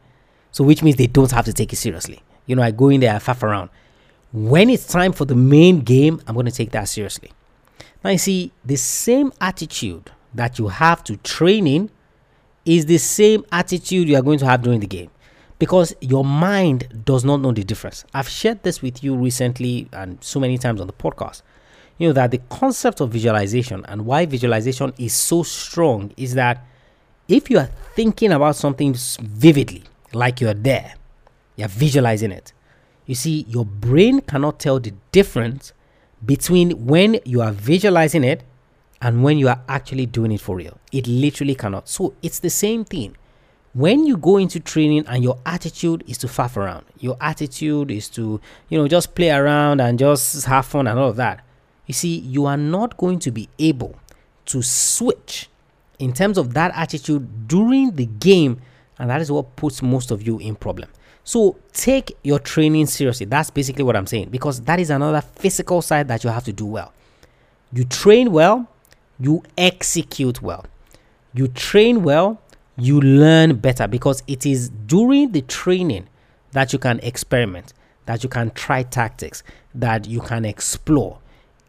So, 0.53 0.65
which 0.65 0.83
means 0.83 0.97
they 0.97 1.07
don't 1.07 1.31
have 1.31 1.45
to 1.45 1.53
take 1.53 1.73
it 1.73 1.77
seriously. 1.77 2.21
You 2.47 2.57
know, 2.57 2.63
I 2.63 2.71
go 2.71 2.89
in 2.89 3.01
there, 3.01 3.15
I 3.15 3.19
faff 3.19 3.43
around. 3.43 3.71
When 4.33 4.71
it's 4.71 4.87
time 4.87 5.13
for 5.13 5.25
the 5.25 5.35
main 5.35 5.81
game, 5.81 6.21
I'm 6.27 6.35
going 6.35 6.47
to 6.47 6.53
take 6.53 6.71
that 6.71 6.89
seriously. 6.89 7.33
Now, 8.05 8.11
you 8.11 8.19
see, 8.19 8.53
the 8.65 8.77
same 8.77 9.33
attitude 9.41 10.11
that 10.35 10.59
you 10.59 10.69
have 10.69 11.03
to 11.05 11.17
training 11.19 11.91
is 12.65 12.87
the 12.87 12.99
same 12.99 13.45
attitude 13.51 14.09
you 14.09 14.17
are 14.17 14.23
going 14.23 14.39
to 14.39 14.47
have 14.47 14.63
during 14.63 14.81
the 14.81 14.87
game 14.87 15.11
because 15.59 15.95
your 16.01 16.25
mind 16.25 17.03
does 17.05 17.25
not 17.25 17.41
know 17.41 17.53
the 17.53 17.65
difference. 17.65 18.05
I've 18.15 18.29
shared 18.29 18.63
this 18.63 18.81
with 18.81 19.03
you 19.03 19.15
recently 19.17 19.89
and 19.93 20.23
so 20.23 20.41
many 20.41 20.59
times 20.59 20.81
on 20.81 20.87
the 20.87 20.93
podcast. 20.93 21.43
You 21.99 22.09
know 22.09 22.13
that 22.15 22.31
the 22.31 22.39
concept 22.49 23.01
of 23.01 23.11
visualization 23.11 23.85
and 23.87 24.07
why 24.07 24.25
visualization 24.25 24.95
is 24.97 25.13
so 25.13 25.43
strong 25.43 26.13
is 26.17 26.35
that 26.35 26.65
if 27.29 27.51
you 27.51 27.59
are 27.59 27.69
thinking 27.95 28.33
about 28.33 28.57
something 28.57 28.95
vividly, 29.21 29.85
like 30.15 30.41
you're 30.41 30.55
there, 30.55 30.95
you're 31.57 31.69
visualizing 31.69 32.33
it, 32.33 32.55
you 33.11 33.17
see, 33.17 33.45
your 33.49 33.65
brain 33.65 34.21
cannot 34.21 34.61
tell 34.61 34.79
the 34.79 34.93
difference 35.11 35.73
between 36.25 36.87
when 36.87 37.19
you 37.25 37.43
are 37.43 37.51
visualizing 37.51 38.23
it 38.23 38.45
and 39.03 39.25
when 39.25 39.37
you 39.37 39.49
are 39.49 39.61
actually 39.69 40.07
doing 40.07 40.31
it 40.31 40.41
for 40.41 40.55
real. 40.55 40.79
It 40.93 41.09
literally 41.09 41.57
cannot. 41.57 41.89
So 41.89 42.15
it's 42.23 42.39
the 42.39 42.51
same 42.51 42.85
thing 42.85 43.17
when 43.75 44.07
you 44.07 44.17
go 44.17 44.37
into 44.37 44.61
training 44.61 45.07
and 45.09 45.25
your 45.25 45.39
attitude 45.45 46.05
is 46.07 46.19
to 46.19 46.29
faff 46.29 46.57
around, 46.57 46.87
your 47.01 47.17
attitude 47.21 47.91
is 47.91 48.09
to, 48.11 48.41
you 48.69 48.79
know, 48.79 48.87
just 48.87 49.17
play 49.17 49.31
around 49.33 49.81
and 49.81 49.99
just 49.99 50.45
have 50.47 50.67
fun 50.67 50.87
and 50.87 50.97
all 50.97 51.09
of 51.09 51.17
that, 51.17 51.45
you 51.87 51.95
see, 51.95 52.17
you 52.19 52.47
are 52.47 52.57
not 52.57 52.97
going 52.97 53.19
to 53.19 53.33
be 53.33 53.49
able 53.59 53.99
to 54.47 54.63
switch 54.63 55.49
in 55.99 56.13
terms 56.13 56.39
of 56.39 56.55
that 56.55 56.71
attitude 56.77 57.49
during 57.49 57.97
the 57.97 58.07
game, 58.07 58.61
and 59.01 59.11
that 59.11 59.21
is 59.21 59.33
what 59.33 59.57
puts 59.57 59.83
most 59.83 60.13
of 60.13 60.25
you 60.25 60.39
in 60.39 60.55
problem. 60.55 60.89
So 61.31 61.57
take 61.73 62.17
your 62.25 62.41
training 62.41 62.87
seriously. 62.87 63.25
That's 63.25 63.51
basically 63.51 63.85
what 63.85 63.95
I'm 63.95 64.09
saying 64.09 64.31
because 64.31 64.63
that 64.63 64.81
is 64.81 64.91
another 64.91 65.21
physical 65.21 65.81
side 65.81 66.09
that 66.09 66.25
you 66.25 66.31
have 66.31 66.43
to 66.43 66.53
do 66.53 66.67
well. 66.67 66.93
You 67.73 67.85
train 67.85 68.33
well, 68.33 68.67
you 69.17 69.45
execute 69.57 70.43
well. 70.43 70.67
You 71.33 71.47
train 71.47 72.03
well, 72.03 72.43
you 72.77 73.01
learn 73.01 73.59
better 73.59 73.87
because 73.87 74.25
it 74.27 74.45
is 74.45 74.71
during 74.89 75.31
the 75.31 75.43
training 75.43 76.09
that 76.51 76.73
you 76.73 76.81
can 76.81 76.99
experiment, 76.99 77.75
that 78.07 78.25
you 78.25 78.29
can 78.29 78.51
try 78.51 78.83
tactics, 78.83 79.45
that 79.73 80.09
you 80.09 80.21
can 80.23 80.45
explore. 80.45 81.21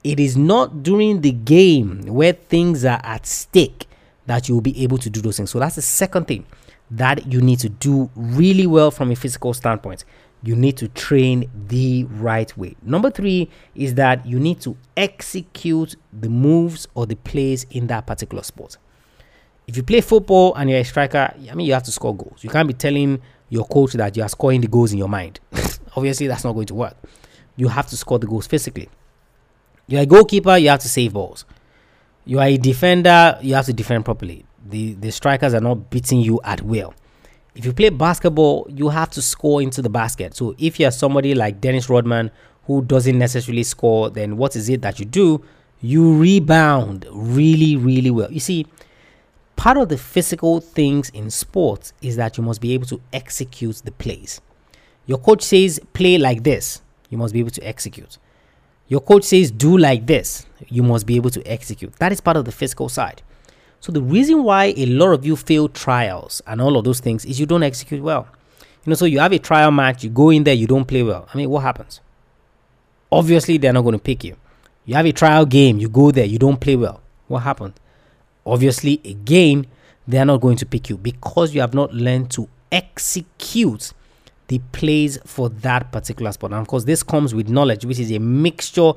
It 0.04 0.20
is 0.20 0.36
not 0.36 0.82
during 0.82 1.22
the 1.22 1.34
game 1.34 2.08
where 2.08 2.34
things 2.34 2.84
are 2.84 3.02
at 3.04 3.28
stake 3.28 3.86
that 4.26 4.50
you 4.50 4.56
will 4.56 4.62
be 4.62 4.84
able 4.84 4.98
to 4.98 5.10
do 5.12 5.22
those 5.22 5.38
things. 5.38 5.52
So 5.52 5.60
that's 5.60 5.76
the 5.76 5.84
second 5.84 6.26
thing 6.26 6.48
that 6.92 7.32
you 7.32 7.42
need 7.42 7.60
to 7.60 7.70
do 7.70 8.10
really 8.16 8.68
well 8.68 8.92
from 8.92 9.12
a 9.12 9.16
physical 9.16 9.54
standpoint. 9.54 10.04
You 10.44 10.56
need 10.56 10.78
to 10.78 10.88
train 10.90 11.50
the 11.68 12.06
right 12.06 12.56
way. 12.58 12.76
Number 12.82 13.10
three 13.10 13.50
is 13.76 13.96
that 13.96 14.26
you 14.26 14.40
need 14.40 14.60
to 14.62 14.76
execute 14.98 15.96
the 16.12 16.30
moves 16.30 16.88
or 16.94 17.06
the 17.06 17.16
plays 17.16 17.66
in 17.70 17.88
that 17.88 18.08
particular 18.08 18.44
sport. 18.44 18.78
If 19.68 19.78
you 19.78 19.84
play 19.84 20.02
football 20.02 20.54
and 20.56 20.70
you're 20.70 20.80
a 20.80 20.84
striker, 20.84 21.34
I 21.50 21.56
mean, 21.56 21.68
you 21.68 21.74
have 21.74 21.84
to 21.84 21.92
score 21.92 22.16
goals. 22.16 22.44
You 22.44 22.50
can't 22.50 22.68
be 22.68 22.74
telling 22.74 23.22
your 23.50 23.66
coach 23.66 23.94
that 23.94 24.18
you 24.18 24.24
are 24.24 24.30
scoring 24.30 24.62
the 24.62 24.68
goals 24.68 24.92
in 24.92 24.98
your 24.98 25.08
mind. 25.08 25.40
Obviously, 25.96 26.28
that's 26.28 26.44
not 26.44 26.54
going 26.54 26.68
to 26.68 26.74
work. 26.74 26.98
You 27.56 27.68
have 27.68 27.88
to 27.88 27.98
score 27.98 28.18
the 28.18 28.28
goals 28.28 28.48
physically. 28.48 28.90
You're 29.88 30.02
a 30.02 30.06
goalkeeper, 30.06 30.58
you 30.58 30.70
have 30.70 30.80
to 30.80 30.90
save 30.90 31.14
balls. 31.14 31.46
You 32.26 32.40
are 32.40 32.48
a 32.48 32.58
defender, 32.58 33.38
you 33.42 33.56
have 33.56 33.66
to 33.66 33.74
defend 33.74 34.06
properly. 34.06 34.46
The 34.68 34.94
the 34.94 35.12
strikers 35.12 35.54
are 35.54 35.62
not 35.62 35.90
beating 35.90 36.22
you 36.22 36.40
at 36.44 36.62
will. 36.62 36.94
If 37.54 37.66
you 37.66 37.74
play 37.74 37.90
basketball, 37.90 38.68
you 38.70 38.90
have 38.90 39.10
to 39.12 39.22
score 39.22 39.62
into 39.62 39.82
the 39.82 39.90
basket. 39.90 40.36
So 40.36 40.56
if 40.58 40.80
you're 40.80 40.92
somebody 40.92 41.36
like 41.36 41.60
Dennis 41.60 41.90
Rodman 41.90 42.32
who 42.66 42.82
doesn't 42.82 43.18
necessarily 43.18 43.64
score, 43.64 44.10
then 44.10 44.38
what 44.38 44.56
is 44.56 44.70
it 44.70 44.82
that 44.84 45.00
you 45.00 45.06
do? 45.06 45.44
You 45.82 46.18
rebound 46.18 47.06
really, 47.12 47.76
really 47.76 48.12
well. 48.12 48.32
You 48.32 48.40
see, 48.40 48.68
part 49.56 49.78
of 49.78 49.90
the 49.90 49.98
physical 49.98 50.62
things 50.62 51.10
in 51.10 51.30
sports 51.30 51.92
is 52.02 52.16
that 52.16 52.38
you 52.38 52.44
must 52.44 52.62
be 52.62 52.74
able 52.74 52.86
to 52.88 53.02
execute 53.12 53.82
the 53.84 53.92
plays. 53.92 54.40
Your 55.08 55.18
coach 55.18 55.42
says 55.42 55.80
play 55.94 56.18
like 56.18 56.44
this, 56.44 56.82
you 57.10 57.18
must 57.18 57.34
be 57.34 57.40
able 57.40 57.50
to 57.52 57.68
execute. 57.68 58.18
Your 58.88 59.02
coach 59.02 59.24
says 59.24 59.52
do 59.52 59.78
like 59.78 60.06
this, 60.06 60.46
you 60.68 60.84
must 60.84 61.06
be 61.06 61.16
able 61.16 61.32
to 61.32 61.42
execute. 61.46 61.94
That 61.98 62.12
is 62.12 62.22
part 62.22 62.38
of 62.38 62.46
the 62.46 62.52
physical 62.52 62.88
side. 62.88 63.24
So 63.82 63.92
the 63.92 64.02
reason 64.02 64.44
why 64.44 64.74
a 64.78 64.86
lot 64.86 65.12
of 65.12 65.26
you 65.26 65.36
fail 65.36 65.68
trials 65.68 66.42
and 66.46 66.62
all 66.62 66.78
of 66.78 66.86
those 66.86 67.00
things 67.00 67.26
is 67.26 67.40
you 67.40 67.48
don't 67.48 67.64
execute 67.64 68.02
well. 68.02 68.28
You 68.86 68.92
know, 68.92 68.96
so 68.96 69.06
you 69.06 69.20
have 69.20 69.34
a 69.34 69.40
trial 69.40 69.72
match, 69.72 70.04
you 70.04 70.10
go 70.12 70.30
in 70.30 70.44
there, 70.44 70.54
you 70.54 70.68
don't 70.68 70.86
play 70.86 71.02
well. 71.02 71.28
I 71.34 71.38
mean, 71.38 71.50
what 71.50 71.62
happens? 71.62 72.00
Obviously, 73.12 73.58
they're 73.58 73.74
not 73.74 73.82
going 73.82 73.94
to 73.94 74.00
pick 74.00 74.24
you. 74.24 74.38
You 74.86 74.96
have 74.96 75.06
a 75.08 75.12
trial 75.12 75.46
game, 75.46 75.80
you 75.80 75.90
go 75.90 76.12
there, 76.12 76.26
you 76.26 76.38
don't 76.38 76.60
play 76.60 76.76
well. 76.76 77.02
What 77.28 77.40
happened? 77.40 77.74
Obviously, 78.46 79.02
again, 79.04 79.66
they're 80.08 80.26
not 80.26 80.42
going 80.42 80.58
to 80.58 80.66
pick 80.66 80.90
you 80.90 80.98
because 80.98 81.56
you 81.56 81.62
have 81.62 81.74
not 81.74 81.94
learned 81.94 82.30
to 82.32 82.48
execute 82.72 83.94
the 84.48 84.60
plays 84.74 85.18
for 85.26 85.50
that 85.50 85.92
particular 85.92 86.32
sport. 86.32 86.52
And 86.52 86.62
of 86.62 86.68
course, 86.68 86.84
this 86.84 87.02
comes 87.02 87.34
with 87.34 87.50
knowledge, 87.50 87.86
which 87.86 88.00
is 88.00 88.12
a 88.12 88.20
mixture 88.20 88.92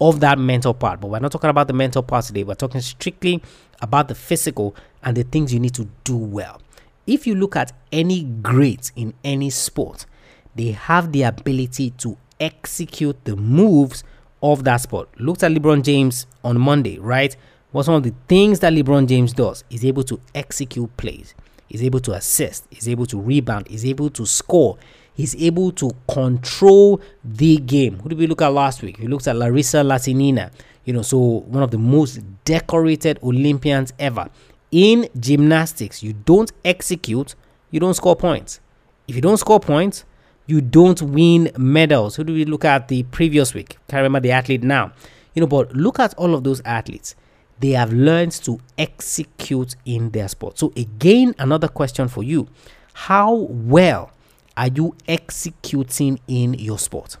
of 0.00 0.20
that 0.20 0.38
mental 0.38 0.74
part. 0.74 1.00
But 1.00 1.08
we're 1.08 1.18
not 1.18 1.32
talking 1.32 1.50
about 1.50 1.66
the 1.66 1.72
mental 1.72 2.02
part 2.02 2.24
today. 2.24 2.44
We're 2.44 2.54
talking 2.54 2.80
strictly 2.80 3.42
about 3.80 4.08
the 4.08 4.14
physical 4.14 4.74
and 5.02 5.16
the 5.16 5.24
things 5.24 5.52
you 5.52 5.60
need 5.60 5.74
to 5.74 5.88
do 6.04 6.16
well. 6.16 6.60
If 7.06 7.26
you 7.26 7.34
look 7.34 7.56
at 7.56 7.72
any 7.90 8.24
great 8.24 8.92
in 8.94 9.14
any 9.24 9.50
sport, 9.50 10.06
they 10.54 10.72
have 10.72 11.12
the 11.12 11.22
ability 11.22 11.90
to 11.98 12.18
execute 12.38 13.24
the 13.24 13.36
moves 13.36 14.04
of 14.42 14.64
that 14.64 14.78
sport. 14.78 15.08
Looked 15.20 15.42
at 15.42 15.52
LeBron 15.52 15.82
James 15.82 16.26
on 16.44 16.60
Monday, 16.60 16.98
right? 16.98 17.36
What 17.72 17.86
one 17.86 17.96
of 17.96 18.02
the 18.02 18.14
things 18.28 18.60
that 18.60 18.72
LeBron 18.72 19.08
James 19.08 19.32
does 19.32 19.64
is 19.70 19.84
able 19.84 20.02
to 20.04 20.20
execute 20.34 20.96
plays, 20.96 21.34
is 21.68 21.82
able 21.82 22.00
to 22.00 22.12
assist, 22.12 22.66
is 22.70 22.88
able 22.88 23.06
to 23.06 23.20
rebound, 23.20 23.68
is 23.68 23.84
able 23.84 24.10
to 24.10 24.26
score, 24.26 24.78
he's 25.18 25.34
able 25.42 25.72
to 25.72 25.90
control 26.08 27.00
the 27.24 27.56
game. 27.58 27.98
Who 27.98 28.08
did 28.08 28.18
we 28.18 28.28
look 28.28 28.40
at 28.40 28.52
last 28.52 28.82
week? 28.82 28.98
We 28.98 29.08
looked 29.08 29.26
at 29.26 29.34
Larisa 29.34 29.84
Latynina, 29.84 30.52
you 30.84 30.92
know, 30.92 31.02
so 31.02 31.18
one 31.18 31.62
of 31.62 31.72
the 31.72 31.78
most 31.78 32.20
decorated 32.44 33.18
Olympians 33.22 33.92
ever. 33.98 34.30
In 34.70 35.08
gymnastics, 35.18 36.02
you 36.04 36.12
don't 36.12 36.52
execute, 36.64 37.34
you 37.72 37.80
don't 37.80 37.94
score 37.94 38.14
points. 38.14 38.60
If 39.08 39.16
you 39.16 39.20
don't 39.20 39.38
score 39.38 39.58
points, 39.58 40.04
you 40.46 40.60
don't 40.60 41.02
win 41.02 41.50
medals. 41.58 42.14
Who 42.14 42.22
do 42.22 42.32
we 42.32 42.44
look 42.44 42.64
at 42.64 42.86
the 42.86 43.02
previous 43.02 43.52
week? 43.52 43.76
Can't 43.88 44.02
remember 44.02 44.20
the 44.20 44.30
athlete 44.30 44.62
now. 44.62 44.92
You 45.34 45.40
know, 45.40 45.46
but 45.48 45.74
look 45.74 45.98
at 45.98 46.14
all 46.14 46.32
of 46.34 46.44
those 46.44 46.62
athletes. 46.64 47.16
They 47.58 47.70
have 47.70 47.92
learned 47.92 48.32
to 48.44 48.60
execute 48.78 49.74
in 49.84 50.10
their 50.10 50.28
sport. 50.28 50.58
So, 50.58 50.72
again, 50.76 51.34
another 51.40 51.66
question 51.66 52.06
for 52.06 52.22
you 52.22 52.48
How 52.94 53.34
well 53.34 54.12
are 54.58 54.66
you 54.66 54.94
executing 55.06 56.18
in 56.26 56.54
your 56.54 56.78
sport? 56.80 57.16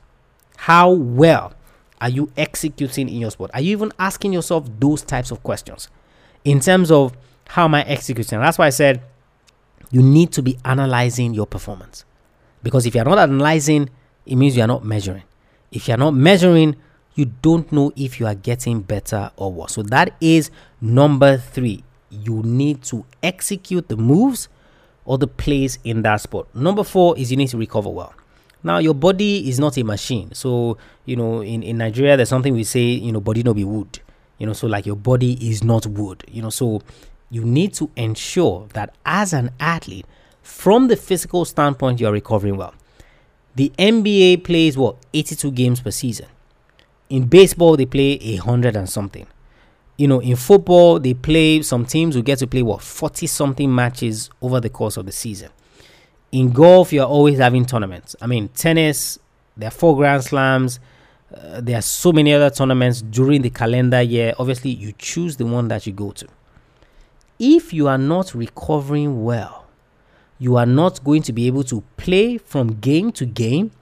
How 0.56 0.90
well 0.90 1.54
are 2.00 2.08
you 2.08 2.30
executing 2.36 3.08
in 3.08 3.14
your 3.14 3.30
sport? 3.30 3.52
Are 3.54 3.60
you 3.60 3.70
even 3.70 3.92
asking 3.98 4.32
yourself 4.32 4.68
those 4.80 5.02
types 5.02 5.30
of 5.30 5.44
questions 5.44 5.88
in 6.44 6.58
terms 6.58 6.90
of 6.90 7.16
how 7.46 7.64
am 7.66 7.76
I 7.76 7.84
executing? 7.84 8.40
That's 8.40 8.58
why 8.58 8.66
I 8.66 8.70
said 8.70 9.02
you 9.92 10.02
need 10.02 10.32
to 10.32 10.42
be 10.42 10.58
analyzing 10.64 11.32
your 11.32 11.46
performance 11.46 12.04
because 12.64 12.86
if 12.86 12.94
you're 12.96 13.04
not 13.04 13.18
analyzing, 13.18 13.88
it 14.26 14.34
means 14.34 14.56
you 14.56 14.64
are 14.64 14.68
not 14.68 14.84
measuring. 14.84 15.22
If 15.70 15.86
you're 15.86 15.96
not 15.96 16.14
measuring, 16.14 16.74
you 17.14 17.26
don't 17.40 17.70
know 17.70 17.92
if 17.94 18.18
you 18.18 18.26
are 18.26 18.34
getting 18.34 18.80
better 18.80 19.30
or 19.36 19.52
worse. 19.52 19.74
So 19.74 19.84
that 19.84 20.16
is 20.20 20.50
number 20.80 21.38
three. 21.38 21.84
You 22.10 22.42
need 22.42 22.82
to 22.84 23.04
execute 23.22 23.88
the 23.88 23.96
moves 23.96 24.48
or 25.08 25.16
the 25.16 25.26
plays 25.26 25.78
in 25.84 26.02
that 26.02 26.20
sport. 26.20 26.54
Number 26.54 26.84
four 26.84 27.16
is 27.16 27.30
you 27.30 27.38
need 27.38 27.48
to 27.48 27.56
recover 27.56 27.88
well. 27.88 28.12
Now, 28.62 28.76
your 28.76 28.92
body 28.92 29.48
is 29.48 29.58
not 29.58 29.78
a 29.78 29.82
machine. 29.82 30.34
So, 30.34 30.76
you 31.06 31.16
know, 31.16 31.40
in, 31.40 31.62
in 31.62 31.78
Nigeria, 31.78 32.14
there's 32.18 32.28
something 32.28 32.52
we 32.52 32.62
say, 32.62 32.82
you 32.82 33.10
know, 33.10 33.20
body 33.20 33.42
no 33.42 33.54
be 33.54 33.64
wood. 33.64 34.00
You 34.36 34.46
know, 34.46 34.52
so 34.52 34.66
like 34.66 34.84
your 34.84 34.96
body 34.96 35.32
is 35.48 35.64
not 35.64 35.86
wood. 35.86 36.24
You 36.28 36.42
know, 36.42 36.50
so 36.50 36.82
you 37.30 37.42
need 37.42 37.72
to 37.74 37.90
ensure 37.96 38.68
that 38.74 38.94
as 39.06 39.32
an 39.32 39.50
athlete, 39.58 40.04
from 40.42 40.88
the 40.88 40.96
physical 40.96 41.46
standpoint, 41.46 42.00
you're 42.00 42.12
recovering 42.12 42.58
well. 42.58 42.74
The 43.54 43.72
NBA 43.78 44.44
plays 44.44 44.76
what 44.76 44.96
82 45.14 45.50
games 45.52 45.80
per 45.80 45.90
season. 45.90 46.26
In 47.08 47.28
baseball, 47.28 47.78
they 47.78 47.86
play 47.86 48.18
a 48.20 48.36
hundred 48.36 48.76
and 48.76 48.90
something 48.90 49.26
you 49.98 50.06
know, 50.06 50.20
in 50.20 50.36
football, 50.36 51.00
they 51.00 51.12
play 51.12 51.60
some 51.60 51.84
teams 51.84 52.14
will 52.14 52.22
get 52.22 52.38
to 52.38 52.46
play 52.46 52.62
what 52.62 52.80
40 52.80 53.26
something 53.26 53.72
matches 53.74 54.30
over 54.40 54.60
the 54.60 54.70
course 54.70 54.96
of 54.96 55.04
the 55.04 55.12
season. 55.12 55.50
In 56.30 56.52
golf, 56.52 56.92
you're 56.92 57.04
always 57.04 57.38
having 57.38 57.66
tournaments. 57.66 58.14
I 58.20 58.28
mean, 58.28 58.48
tennis, 58.48 59.18
there 59.56 59.68
are 59.68 59.72
four 59.72 59.96
Grand 59.96 60.22
Slams. 60.22 60.78
Uh, 61.34 61.60
there 61.60 61.76
are 61.76 61.82
so 61.82 62.12
many 62.12 62.32
other 62.32 62.48
tournaments 62.48 63.02
during 63.02 63.42
the 63.42 63.50
calendar 63.50 64.00
year. 64.00 64.34
Obviously, 64.38 64.70
you 64.70 64.92
choose 64.98 65.36
the 65.36 65.46
one 65.46 65.66
that 65.68 65.86
you 65.86 65.92
go 65.92 66.12
to. 66.12 66.28
If 67.40 67.72
you 67.72 67.88
are 67.88 67.98
not 67.98 68.34
recovering 68.34 69.24
well, 69.24 69.66
you 70.38 70.56
are 70.56 70.66
not 70.66 71.02
going 71.02 71.22
to 71.22 71.32
be 71.32 71.48
able 71.48 71.64
to 71.64 71.82
play 71.96 72.38
from 72.38 72.78
game 72.80 73.10
to 73.12 73.26
game 73.26 73.72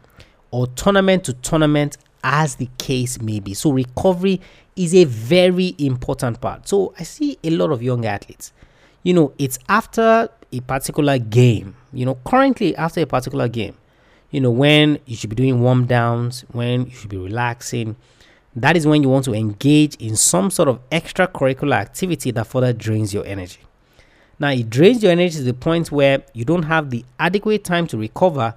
or 0.50 0.66
tournament 0.68 1.24
to 1.24 1.34
tournament 1.34 1.98
as 2.24 2.54
the 2.56 2.68
case 2.78 3.20
may 3.20 3.38
be. 3.38 3.52
So, 3.52 3.70
recovery 3.70 4.40
is 4.76 4.94
a 4.94 5.04
very 5.04 5.74
important 5.78 6.40
part. 6.40 6.68
So 6.68 6.94
I 6.98 7.02
see 7.02 7.38
a 7.42 7.50
lot 7.50 7.72
of 7.72 7.82
young 7.82 8.04
athletes. 8.04 8.52
You 9.02 9.14
know, 9.14 9.32
it's 9.38 9.58
after 9.68 10.28
a 10.52 10.60
particular 10.60 11.18
game, 11.18 11.76
you 11.92 12.04
know, 12.04 12.18
currently 12.26 12.76
after 12.76 13.00
a 13.00 13.06
particular 13.06 13.48
game, 13.48 13.76
you 14.30 14.40
know, 14.40 14.50
when 14.50 14.98
you 15.06 15.16
should 15.16 15.30
be 15.30 15.36
doing 15.36 15.62
warm 15.62 15.86
downs, 15.86 16.44
when 16.52 16.86
you 16.86 16.92
should 16.92 17.10
be 17.10 17.16
relaxing. 17.16 17.96
That 18.54 18.76
is 18.76 18.86
when 18.86 19.02
you 19.02 19.08
want 19.08 19.24
to 19.26 19.34
engage 19.34 19.96
in 19.96 20.16
some 20.16 20.50
sort 20.50 20.68
of 20.68 20.80
extracurricular 20.90 21.74
activity 21.74 22.30
that 22.32 22.46
further 22.46 22.72
drains 22.72 23.12
your 23.12 23.24
energy. 23.26 23.60
Now, 24.38 24.50
it 24.50 24.68
drains 24.68 25.02
your 25.02 25.12
energy 25.12 25.36
to 25.38 25.42
the 25.42 25.54
point 25.54 25.90
where 25.90 26.22
you 26.32 26.44
don't 26.44 26.64
have 26.64 26.90
the 26.90 27.04
adequate 27.18 27.64
time 27.64 27.86
to 27.88 27.96
recover 27.96 28.54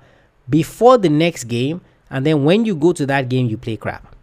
before 0.50 0.98
the 0.98 1.10
next 1.10 1.46
game. 1.46 1.82
And 2.10 2.26
then 2.26 2.44
when 2.44 2.66
you 2.66 2.76
go 2.76 2.92
to 2.94 3.06
that 3.06 3.30
game, 3.30 3.48
you 3.48 3.58
play 3.58 3.78
crap. 3.78 4.16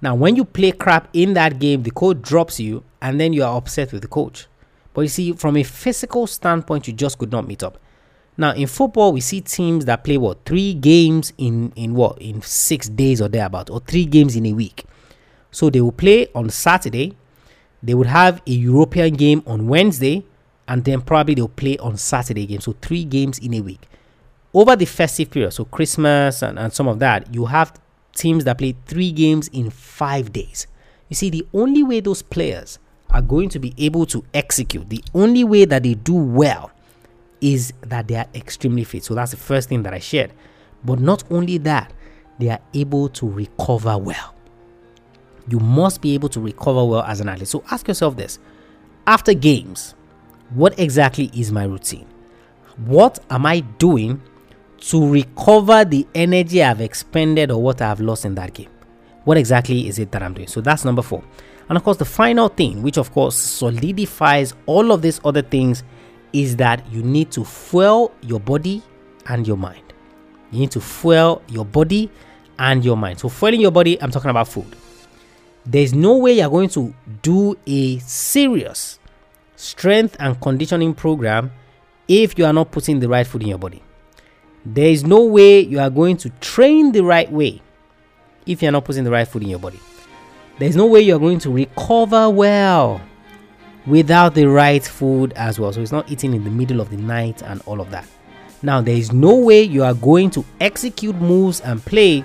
Now, 0.00 0.14
when 0.14 0.36
you 0.36 0.44
play 0.44 0.72
crap 0.72 1.08
in 1.12 1.34
that 1.34 1.58
game, 1.58 1.82
the 1.82 1.90
coach 1.90 2.22
drops 2.22 2.60
you 2.60 2.84
and 3.02 3.20
then 3.20 3.32
you 3.32 3.42
are 3.42 3.56
upset 3.56 3.92
with 3.92 4.02
the 4.02 4.08
coach. 4.08 4.46
But 4.94 5.02
you 5.02 5.08
see, 5.08 5.32
from 5.32 5.56
a 5.56 5.62
physical 5.62 6.26
standpoint, 6.26 6.86
you 6.86 6.92
just 6.92 7.18
could 7.18 7.32
not 7.32 7.46
meet 7.46 7.62
up. 7.62 7.78
Now, 8.36 8.52
in 8.52 8.68
football, 8.68 9.12
we 9.12 9.20
see 9.20 9.40
teams 9.40 9.84
that 9.86 10.04
play 10.04 10.16
what 10.16 10.44
three 10.44 10.72
games 10.72 11.32
in 11.38 11.72
in 11.74 11.94
what 11.94 12.22
in 12.22 12.40
six 12.42 12.88
days 12.88 13.20
or 13.20 13.28
thereabout, 13.28 13.68
or 13.68 13.80
three 13.80 14.04
games 14.04 14.36
in 14.36 14.46
a 14.46 14.52
week. 14.52 14.84
So 15.50 15.70
they 15.70 15.80
will 15.80 15.92
play 15.92 16.28
on 16.36 16.48
Saturday, 16.50 17.16
they 17.82 17.94
would 17.94 18.06
have 18.06 18.40
a 18.46 18.50
European 18.50 19.14
game 19.14 19.42
on 19.46 19.66
Wednesday, 19.66 20.24
and 20.68 20.84
then 20.84 21.00
probably 21.00 21.34
they'll 21.34 21.48
play 21.48 21.78
on 21.78 21.96
Saturday 21.96 22.46
game. 22.46 22.60
So 22.60 22.76
three 22.80 23.04
games 23.04 23.38
in 23.38 23.54
a 23.54 23.60
week. 23.60 23.88
Over 24.54 24.76
the 24.76 24.84
festive 24.86 25.30
period, 25.30 25.52
so 25.52 25.64
Christmas 25.64 26.42
and, 26.42 26.58
and 26.58 26.72
some 26.72 26.88
of 26.88 26.98
that, 27.00 27.32
you 27.34 27.46
have 27.46 27.72
teams 28.18 28.44
that 28.44 28.58
play 28.58 28.74
three 28.86 29.12
games 29.12 29.48
in 29.48 29.70
five 29.70 30.32
days. 30.32 30.66
You 31.08 31.16
see, 31.16 31.30
the 31.30 31.46
only 31.54 31.82
way 31.82 32.00
those 32.00 32.22
players 32.22 32.78
are 33.10 33.22
going 33.22 33.48
to 33.50 33.58
be 33.58 33.72
able 33.78 34.04
to 34.06 34.24
execute, 34.34 34.90
the 34.90 35.02
only 35.14 35.44
way 35.44 35.64
that 35.64 35.82
they 35.82 35.94
do 35.94 36.14
well 36.14 36.70
is 37.40 37.72
that 37.82 38.08
they 38.08 38.16
are 38.16 38.26
extremely 38.34 38.84
fit. 38.84 39.04
So 39.04 39.14
that's 39.14 39.30
the 39.30 39.36
first 39.36 39.68
thing 39.68 39.82
that 39.84 39.94
I 39.94 39.98
shared. 39.98 40.32
But 40.84 41.00
not 41.00 41.24
only 41.30 41.58
that, 41.58 41.92
they 42.38 42.50
are 42.50 42.60
able 42.74 43.08
to 43.10 43.28
recover 43.28 43.96
well. 43.96 44.34
You 45.48 45.58
must 45.58 46.02
be 46.02 46.14
able 46.14 46.28
to 46.30 46.40
recover 46.40 46.84
well 46.84 47.02
as 47.02 47.20
an 47.20 47.28
athlete. 47.28 47.48
So 47.48 47.64
ask 47.70 47.88
yourself 47.88 48.16
this 48.16 48.38
after 49.06 49.32
games, 49.32 49.94
what 50.50 50.78
exactly 50.78 51.30
is 51.34 51.50
my 51.50 51.64
routine? 51.64 52.06
What 52.84 53.18
am 53.30 53.46
I 53.46 53.60
doing 53.60 54.20
to 54.80 55.10
recover 55.10 55.84
the 55.84 56.06
energy 56.14 56.62
I've 56.62 56.80
expended 56.80 57.50
or 57.50 57.62
what 57.62 57.82
I've 57.82 58.00
lost 58.00 58.24
in 58.24 58.34
that 58.36 58.54
game? 58.54 58.70
What 59.24 59.36
exactly 59.36 59.88
is 59.88 59.98
it 59.98 60.12
that 60.12 60.22
I'm 60.22 60.34
doing? 60.34 60.48
So 60.48 60.60
that's 60.60 60.84
number 60.84 61.02
four. 61.02 61.22
And 61.68 61.76
of 61.76 61.84
course, 61.84 61.98
the 61.98 62.04
final 62.04 62.48
thing, 62.48 62.82
which 62.82 62.96
of 62.96 63.12
course 63.12 63.36
solidifies 63.36 64.54
all 64.66 64.90
of 64.90 65.02
these 65.02 65.20
other 65.24 65.42
things, 65.42 65.82
is 66.32 66.56
that 66.56 66.82
you 66.90 67.02
need 67.02 67.30
to 67.32 67.44
fuel 67.44 68.14
your 68.22 68.40
body 68.40 68.82
and 69.26 69.46
your 69.46 69.56
mind. 69.56 69.82
You 70.50 70.60
need 70.60 70.70
to 70.72 70.80
fuel 70.80 71.42
your 71.48 71.64
body 71.64 72.10
and 72.58 72.84
your 72.84 72.96
mind. 72.96 73.20
So, 73.20 73.28
fueling 73.28 73.60
your 73.60 73.70
body, 73.70 74.00
I'm 74.00 74.10
talking 74.10 74.30
about 74.30 74.48
food. 74.48 74.76
There's 75.66 75.92
no 75.92 76.16
way 76.16 76.32
you're 76.38 76.48
going 76.48 76.70
to 76.70 76.94
do 77.20 77.56
a 77.66 77.98
serious 77.98 78.98
strength 79.56 80.16
and 80.18 80.40
conditioning 80.40 80.94
program 80.94 81.52
if 82.06 82.38
you 82.38 82.46
are 82.46 82.52
not 82.52 82.70
putting 82.70 83.00
the 83.00 83.08
right 83.08 83.26
food 83.26 83.42
in 83.42 83.48
your 83.48 83.58
body. 83.58 83.82
There 84.64 84.88
is 84.88 85.04
no 85.04 85.24
way 85.24 85.60
you 85.60 85.80
are 85.80 85.90
going 85.90 86.16
to 86.18 86.30
train 86.40 86.92
the 86.92 87.02
right 87.02 87.30
way 87.30 87.62
if 88.46 88.62
you're 88.62 88.72
not 88.72 88.84
putting 88.84 89.04
the 89.04 89.10
right 89.10 89.26
food 89.26 89.42
in 89.42 89.48
your 89.48 89.58
body. 89.58 89.80
There's 90.58 90.76
no 90.76 90.86
way 90.86 91.00
you're 91.00 91.20
going 91.20 91.38
to 91.40 91.50
recover 91.50 92.28
well 92.28 93.00
without 93.86 94.34
the 94.34 94.46
right 94.46 94.84
food 94.84 95.32
as 95.34 95.58
well. 95.58 95.72
So 95.72 95.80
it's 95.80 95.92
not 95.92 96.10
eating 96.10 96.34
in 96.34 96.44
the 96.44 96.50
middle 96.50 96.80
of 96.80 96.90
the 96.90 96.96
night 96.96 97.42
and 97.42 97.62
all 97.66 97.80
of 97.80 97.90
that. 97.90 98.06
Now, 98.62 98.80
there 98.80 98.96
is 98.96 99.12
no 99.12 99.36
way 99.36 99.62
you 99.62 99.84
are 99.84 99.94
going 99.94 100.30
to 100.30 100.44
execute 100.60 101.14
moves 101.16 101.60
and 101.60 101.84
play 101.84 102.24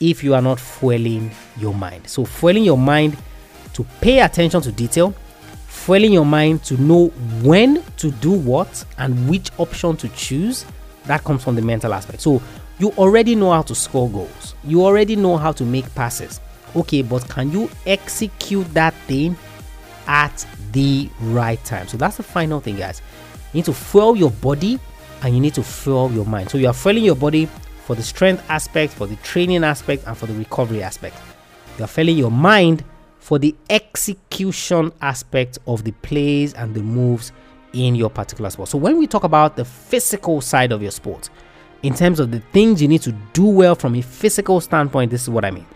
if 0.00 0.24
you 0.24 0.34
are 0.34 0.42
not 0.42 0.58
fueling 0.58 1.30
your 1.56 1.72
mind. 1.72 2.08
So, 2.08 2.24
fueling 2.24 2.64
your 2.64 2.78
mind 2.78 3.16
to 3.74 3.84
pay 4.00 4.20
attention 4.20 4.60
to 4.62 4.72
detail, 4.72 5.14
fueling 5.68 6.12
your 6.12 6.26
mind 6.26 6.64
to 6.64 6.76
know 6.82 7.08
when 7.42 7.84
to 7.98 8.10
do 8.10 8.32
what 8.32 8.84
and 8.98 9.28
which 9.28 9.50
option 9.58 9.96
to 9.98 10.08
choose, 10.10 10.64
that 11.08 11.24
comes 11.24 11.42
from 11.42 11.56
the 11.56 11.62
mental 11.62 11.92
aspect. 11.92 12.20
So, 12.20 12.40
you 12.78 12.90
already 12.92 13.34
know 13.34 13.50
how 13.50 13.62
to 13.62 13.74
score 13.74 14.08
goals, 14.08 14.54
you 14.64 14.84
already 14.84 15.16
know 15.16 15.36
how 15.36 15.52
to 15.52 15.64
make 15.64 15.92
passes. 15.94 16.40
Okay, 16.76 17.02
but 17.02 17.28
can 17.28 17.50
you 17.50 17.70
execute 17.86 18.72
that 18.74 18.94
thing 19.06 19.36
at 20.06 20.46
the 20.72 21.08
right 21.20 21.62
time? 21.64 21.88
So, 21.88 21.96
that's 21.96 22.18
the 22.18 22.22
final 22.22 22.60
thing, 22.60 22.76
guys. 22.76 23.02
You 23.52 23.58
need 23.58 23.64
to 23.64 23.72
fuel 23.72 24.16
your 24.16 24.30
body 24.30 24.78
and 25.22 25.34
you 25.34 25.40
need 25.40 25.54
to 25.54 25.62
fuel 25.62 26.12
your 26.12 26.26
mind. 26.26 26.50
So, 26.50 26.58
you 26.58 26.68
are 26.68 26.74
fueling 26.74 27.04
your 27.04 27.16
body 27.16 27.48
for 27.84 27.96
the 27.96 28.02
strength 28.02 28.44
aspect, 28.50 28.92
for 28.92 29.06
the 29.06 29.16
training 29.16 29.64
aspect, 29.64 30.06
and 30.06 30.16
for 30.16 30.26
the 30.26 30.34
recovery 30.34 30.82
aspect. 30.82 31.16
You 31.78 31.84
are 31.84 31.88
filling 31.88 32.18
your 32.18 32.30
mind 32.30 32.84
for 33.18 33.38
the 33.38 33.54
execution 33.70 34.92
aspect 35.00 35.58
of 35.66 35.84
the 35.84 35.92
plays 35.92 36.54
and 36.54 36.74
the 36.74 36.82
moves 36.82 37.32
in 37.72 37.94
your 37.94 38.10
particular 38.10 38.50
sport. 38.50 38.68
So, 38.68 38.78
when 38.78 38.98
we 38.98 39.06
talk 39.06 39.24
about 39.24 39.56
the 39.56 39.64
physical 39.64 40.40
side 40.40 40.72
of 40.72 40.82
your 40.82 40.90
sport, 40.90 41.30
in 41.82 41.94
terms 41.94 42.20
of 42.20 42.30
the 42.30 42.40
things 42.52 42.82
you 42.82 42.88
need 42.88 43.02
to 43.02 43.12
do 43.32 43.44
well 43.44 43.74
from 43.74 43.94
a 43.94 44.02
physical 44.02 44.60
standpoint, 44.60 45.10
this 45.10 45.22
is 45.22 45.30
what 45.30 45.44
I 45.44 45.50
mean. 45.50 45.66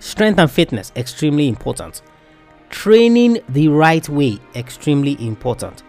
Strength 0.00 0.38
and 0.38 0.50
fitness, 0.50 0.92
extremely 0.96 1.48
important. 1.48 2.02
Training 2.70 3.38
the 3.50 3.68
right 3.68 4.08
way, 4.08 4.38
extremely 4.54 5.16
important 5.24 5.82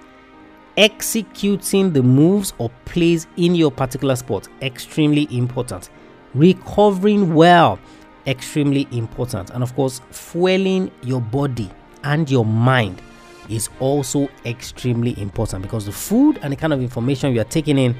executing 0.77 1.93
the 1.93 2.01
moves 2.01 2.53
or 2.57 2.69
plays 2.85 3.27
in 3.37 3.53
your 3.53 3.71
particular 3.71 4.15
sport 4.15 4.47
extremely 4.61 5.27
important 5.35 5.89
recovering 6.33 7.33
well 7.33 7.77
extremely 8.25 8.87
important 8.91 9.51
and 9.51 9.61
of 9.61 9.75
course 9.75 10.01
fueling 10.09 10.89
your 11.03 11.21
body 11.21 11.69
and 12.03 12.29
your 12.29 12.45
mind 12.45 13.01
is 13.49 13.69
also 13.79 14.29
extremely 14.45 15.19
important 15.19 15.61
because 15.61 15.85
the 15.85 15.91
food 15.91 16.39
and 16.41 16.51
the 16.51 16.57
kind 16.57 16.73
of 16.73 16.81
information 16.81 17.33
you 17.33 17.41
are 17.41 17.45
taking 17.45 17.77
in 17.77 17.95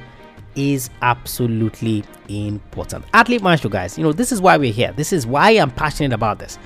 is 0.55 0.89
absolutely 1.01 2.03
important 2.29 3.03
athlete 3.13 3.41
maestro 3.41 3.69
guys 3.69 3.97
you 3.97 4.03
know 4.03 4.13
this 4.13 4.31
is 4.31 4.39
why 4.39 4.55
we're 4.55 4.71
here 4.71 4.93
this 4.95 5.11
is 5.11 5.25
why 5.25 5.49
i'm 5.51 5.71
passionate 5.71 6.13
about 6.13 6.37
this 6.37 6.59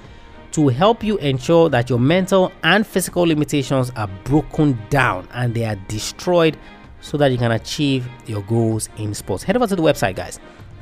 to 0.52 0.70
help 0.70 1.04
you 1.04 1.18
ensure 1.18 1.70
that 1.70 1.90
your 1.90 2.00
mental 2.00 2.52
and 2.64 2.86
physical 2.86 3.24
limitations 3.24 3.92
are 3.96 4.10
broken 4.24 4.78
down 4.90 5.28
and 5.34 5.54
they 5.54 5.66
are 5.66 5.76
destroyed 5.88 6.58
so 7.02 7.18
that 7.18 7.32
you 7.32 7.38
can 7.38 7.52
achieve 7.52 8.08
your 8.26 8.42
goals 8.44 8.90
in 8.98 9.14
sports. 9.14 9.44
Head 9.44 9.56
over 9.56 9.68
to 9.68 9.76
the 9.76 9.82
website, 9.82 10.16
guys. 10.16 10.40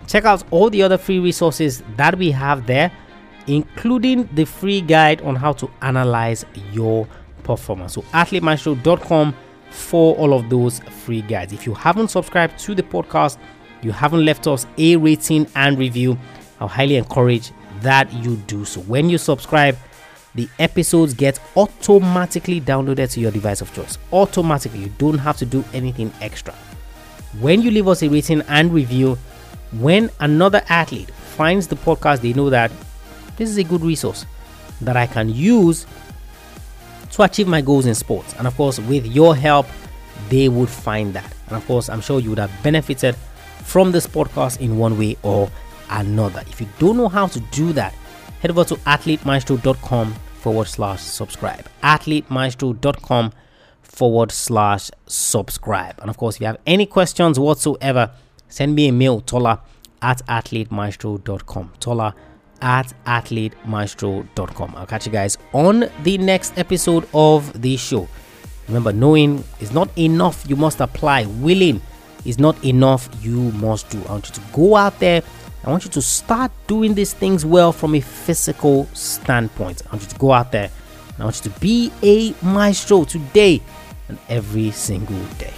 Check 0.08 0.26
out 0.26 0.43
all 0.52 0.70
the 0.70 0.82
other 0.82 0.98
free 0.98 1.20
resources 1.20 1.84
that 1.98 2.17
we 2.17 2.32
have 2.32 2.67
there, 2.67 2.91
including 3.48 4.30
the 4.34 4.46
free 4.46 4.82
guide 4.82 5.22
on 5.22 5.36
how 5.36 5.52
to 5.54 5.70
analyze 5.82 6.46
your 6.72 7.08
performance. 7.46 7.94
So, 7.94 8.02
athletemaestro.com 8.02 9.36
for 9.70 10.16
all 10.16 10.34
of 10.34 10.50
those 10.50 10.80
free 10.80 11.22
guides. 11.22 11.54
If 11.54 11.66
you 11.66 11.74
haven't 11.74 12.10
subscribed 12.10 12.60
to 12.60 12.76
the 12.76 12.84
podcast, 12.84 13.38
you 13.82 13.92
haven't 13.92 14.26
left 14.26 14.48
us 14.48 14.66
a 14.78 14.96
rating 14.98 15.48
and 15.56 15.78
review, 15.78 16.18
I 16.60 16.68
highly 16.68 16.96
encourage 16.96 17.52
that 17.82 18.12
you 18.14 18.36
do 18.48 18.66
so. 18.66 18.82
When 18.82 19.10
you 19.10 19.18
subscribe, 19.18 19.78
the 20.34 20.50
episodes 20.60 21.14
get 21.14 21.40
automatically 21.56 22.60
downloaded 22.60 23.12
to 23.12 23.20
your 23.20 23.32
device 23.32 23.62
of 23.62 23.74
choice. 23.74 23.98
Automatically, 24.12 24.80
you 24.80 24.92
don't 24.98 25.18
have 25.18 25.38
to 25.38 25.46
do 25.46 25.64
anything 25.74 26.12
extra. 26.22 26.54
When 27.40 27.62
you 27.62 27.72
leave 27.72 27.88
us 27.88 28.02
a 28.04 28.10
rating 28.10 28.42
and 28.48 28.74
review, 28.74 29.18
when 29.80 30.10
another 30.20 30.62
athlete 30.70 31.12
finds 31.12 31.68
the 31.68 31.76
podcast, 31.76 32.22
they 32.22 32.34
know 32.34 32.50
that 32.50 32.72
this 33.38 33.50
is 33.50 33.58
a 33.58 33.64
good 33.64 33.82
resource 33.82 34.26
that 34.82 34.98
I 34.98 35.08
can 35.08 35.30
use 35.30 35.86
to 37.15 37.23
achieve 37.23 37.47
my 37.47 37.62
goals 37.62 37.86
in 37.86 37.95
sports. 37.95 38.34
And 38.38 38.45
of 38.45 38.56
course, 38.56 38.78
with 38.80 39.06
your 39.06 39.36
help, 39.36 39.67
they 40.30 40.49
would 40.49 40.69
find 40.69 41.13
that. 41.13 41.34
And 41.47 41.56
of 41.56 41.65
course, 41.65 41.89
I'm 41.89 42.01
sure 42.01 42.19
you 42.19 42.30
would 42.30 42.39
have 42.39 42.51
benefited 42.62 43.15
from 43.63 43.91
this 43.91 44.06
podcast 44.06 44.60
in 44.60 44.78
one 44.78 44.97
way 44.97 45.17
or 45.23 45.49
another. 45.89 46.41
If 46.47 46.60
you 46.60 46.67
don't 46.78 46.97
know 46.97 47.08
how 47.08 47.28
to 47.28 47.39
do 47.39 47.71
that, 47.73 47.93
head 48.41 48.51
over 48.51 48.63
to 48.65 48.75
athletemaestro.com 48.75 50.13
forward 50.13 50.67
slash 50.67 51.01
subscribe. 51.01 51.65
Athletemaestro.com 51.84 53.32
forward 53.82 54.32
slash 54.32 54.91
subscribe. 55.08 55.95
And 55.99 56.10
of 56.10 56.17
course, 56.17 56.36
if 56.36 56.41
you 56.41 56.47
have 56.47 56.60
any 56.65 56.86
questions 56.86 57.39
whatsoever, 57.39 58.12
send 58.49 58.75
me 58.75 58.89
a 58.89 58.91
mail, 58.91 59.21
Tola 59.21 59.62
at 60.01 60.25
athletemaestro.com. 60.28 61.73
Tola 61.80 62.13
at 62.62 62.94
athletemaestro.com. 63.06 64.74
I'll 64.76 64.86
catch 64.86 65.06
you 65.06 65.12
guys 65.12 65.38
on 65.54 65.89
the 66.04 66.18
next 66.18 66.58
episode 66.58 67.08
of 67.13 67.62
the 67.62 67.78
show. 67.78 68.08
Remember, 68.68 68.91
knowing 68.91 69.44
is 69.60 69.72
not 69.72 69.96
enough, 69.98 70.44
you 70.48 70.56
must 70.56 70.80
apply. 70.80 71.26
Willing 71.26 71.82
is 72.26 72.39
not 72.39 72.63
enough, 72.65 73.10
you 73.22 73.52
must 73.52 73.89
do. 73.89 74.02
I 74.06 74.12
want 74.12 74.30
you 74.30 74.36
to 74.36 74.41
go 74.54 74.76
out 74.76 75.00
there 75.00 75.22
I 75.63 75.72
want 75.72 75.84
you 75.84 75.89
to 75.91 76.02
start 76.02 76.52
doing 76.68 76.94
these 76.94 77.12
things 77.12 77.44
well 77.44 77.72
from 77.72 77.96
a 77.96 78.00
physical 78.00 78.86
standpoint. 78.94 79.82
I 79.88 79.94
want 79.94 80.04
you 80.04 80.10
to 80.10 80.20
go 80.20 80.32
out 80.32 80.52
there 80.52 80.70
I 81.18 81.24
want 81.24 81.44
you 81.44 81.52
to 81.52 81.60
be 81.60 81.91
a 82.04 82.36
maestro 82.46 83.06
today 83.06 83.62
and 84.10 84.20
every 84.30 84.72
single 84.72 85.24
day. 85.39 85.55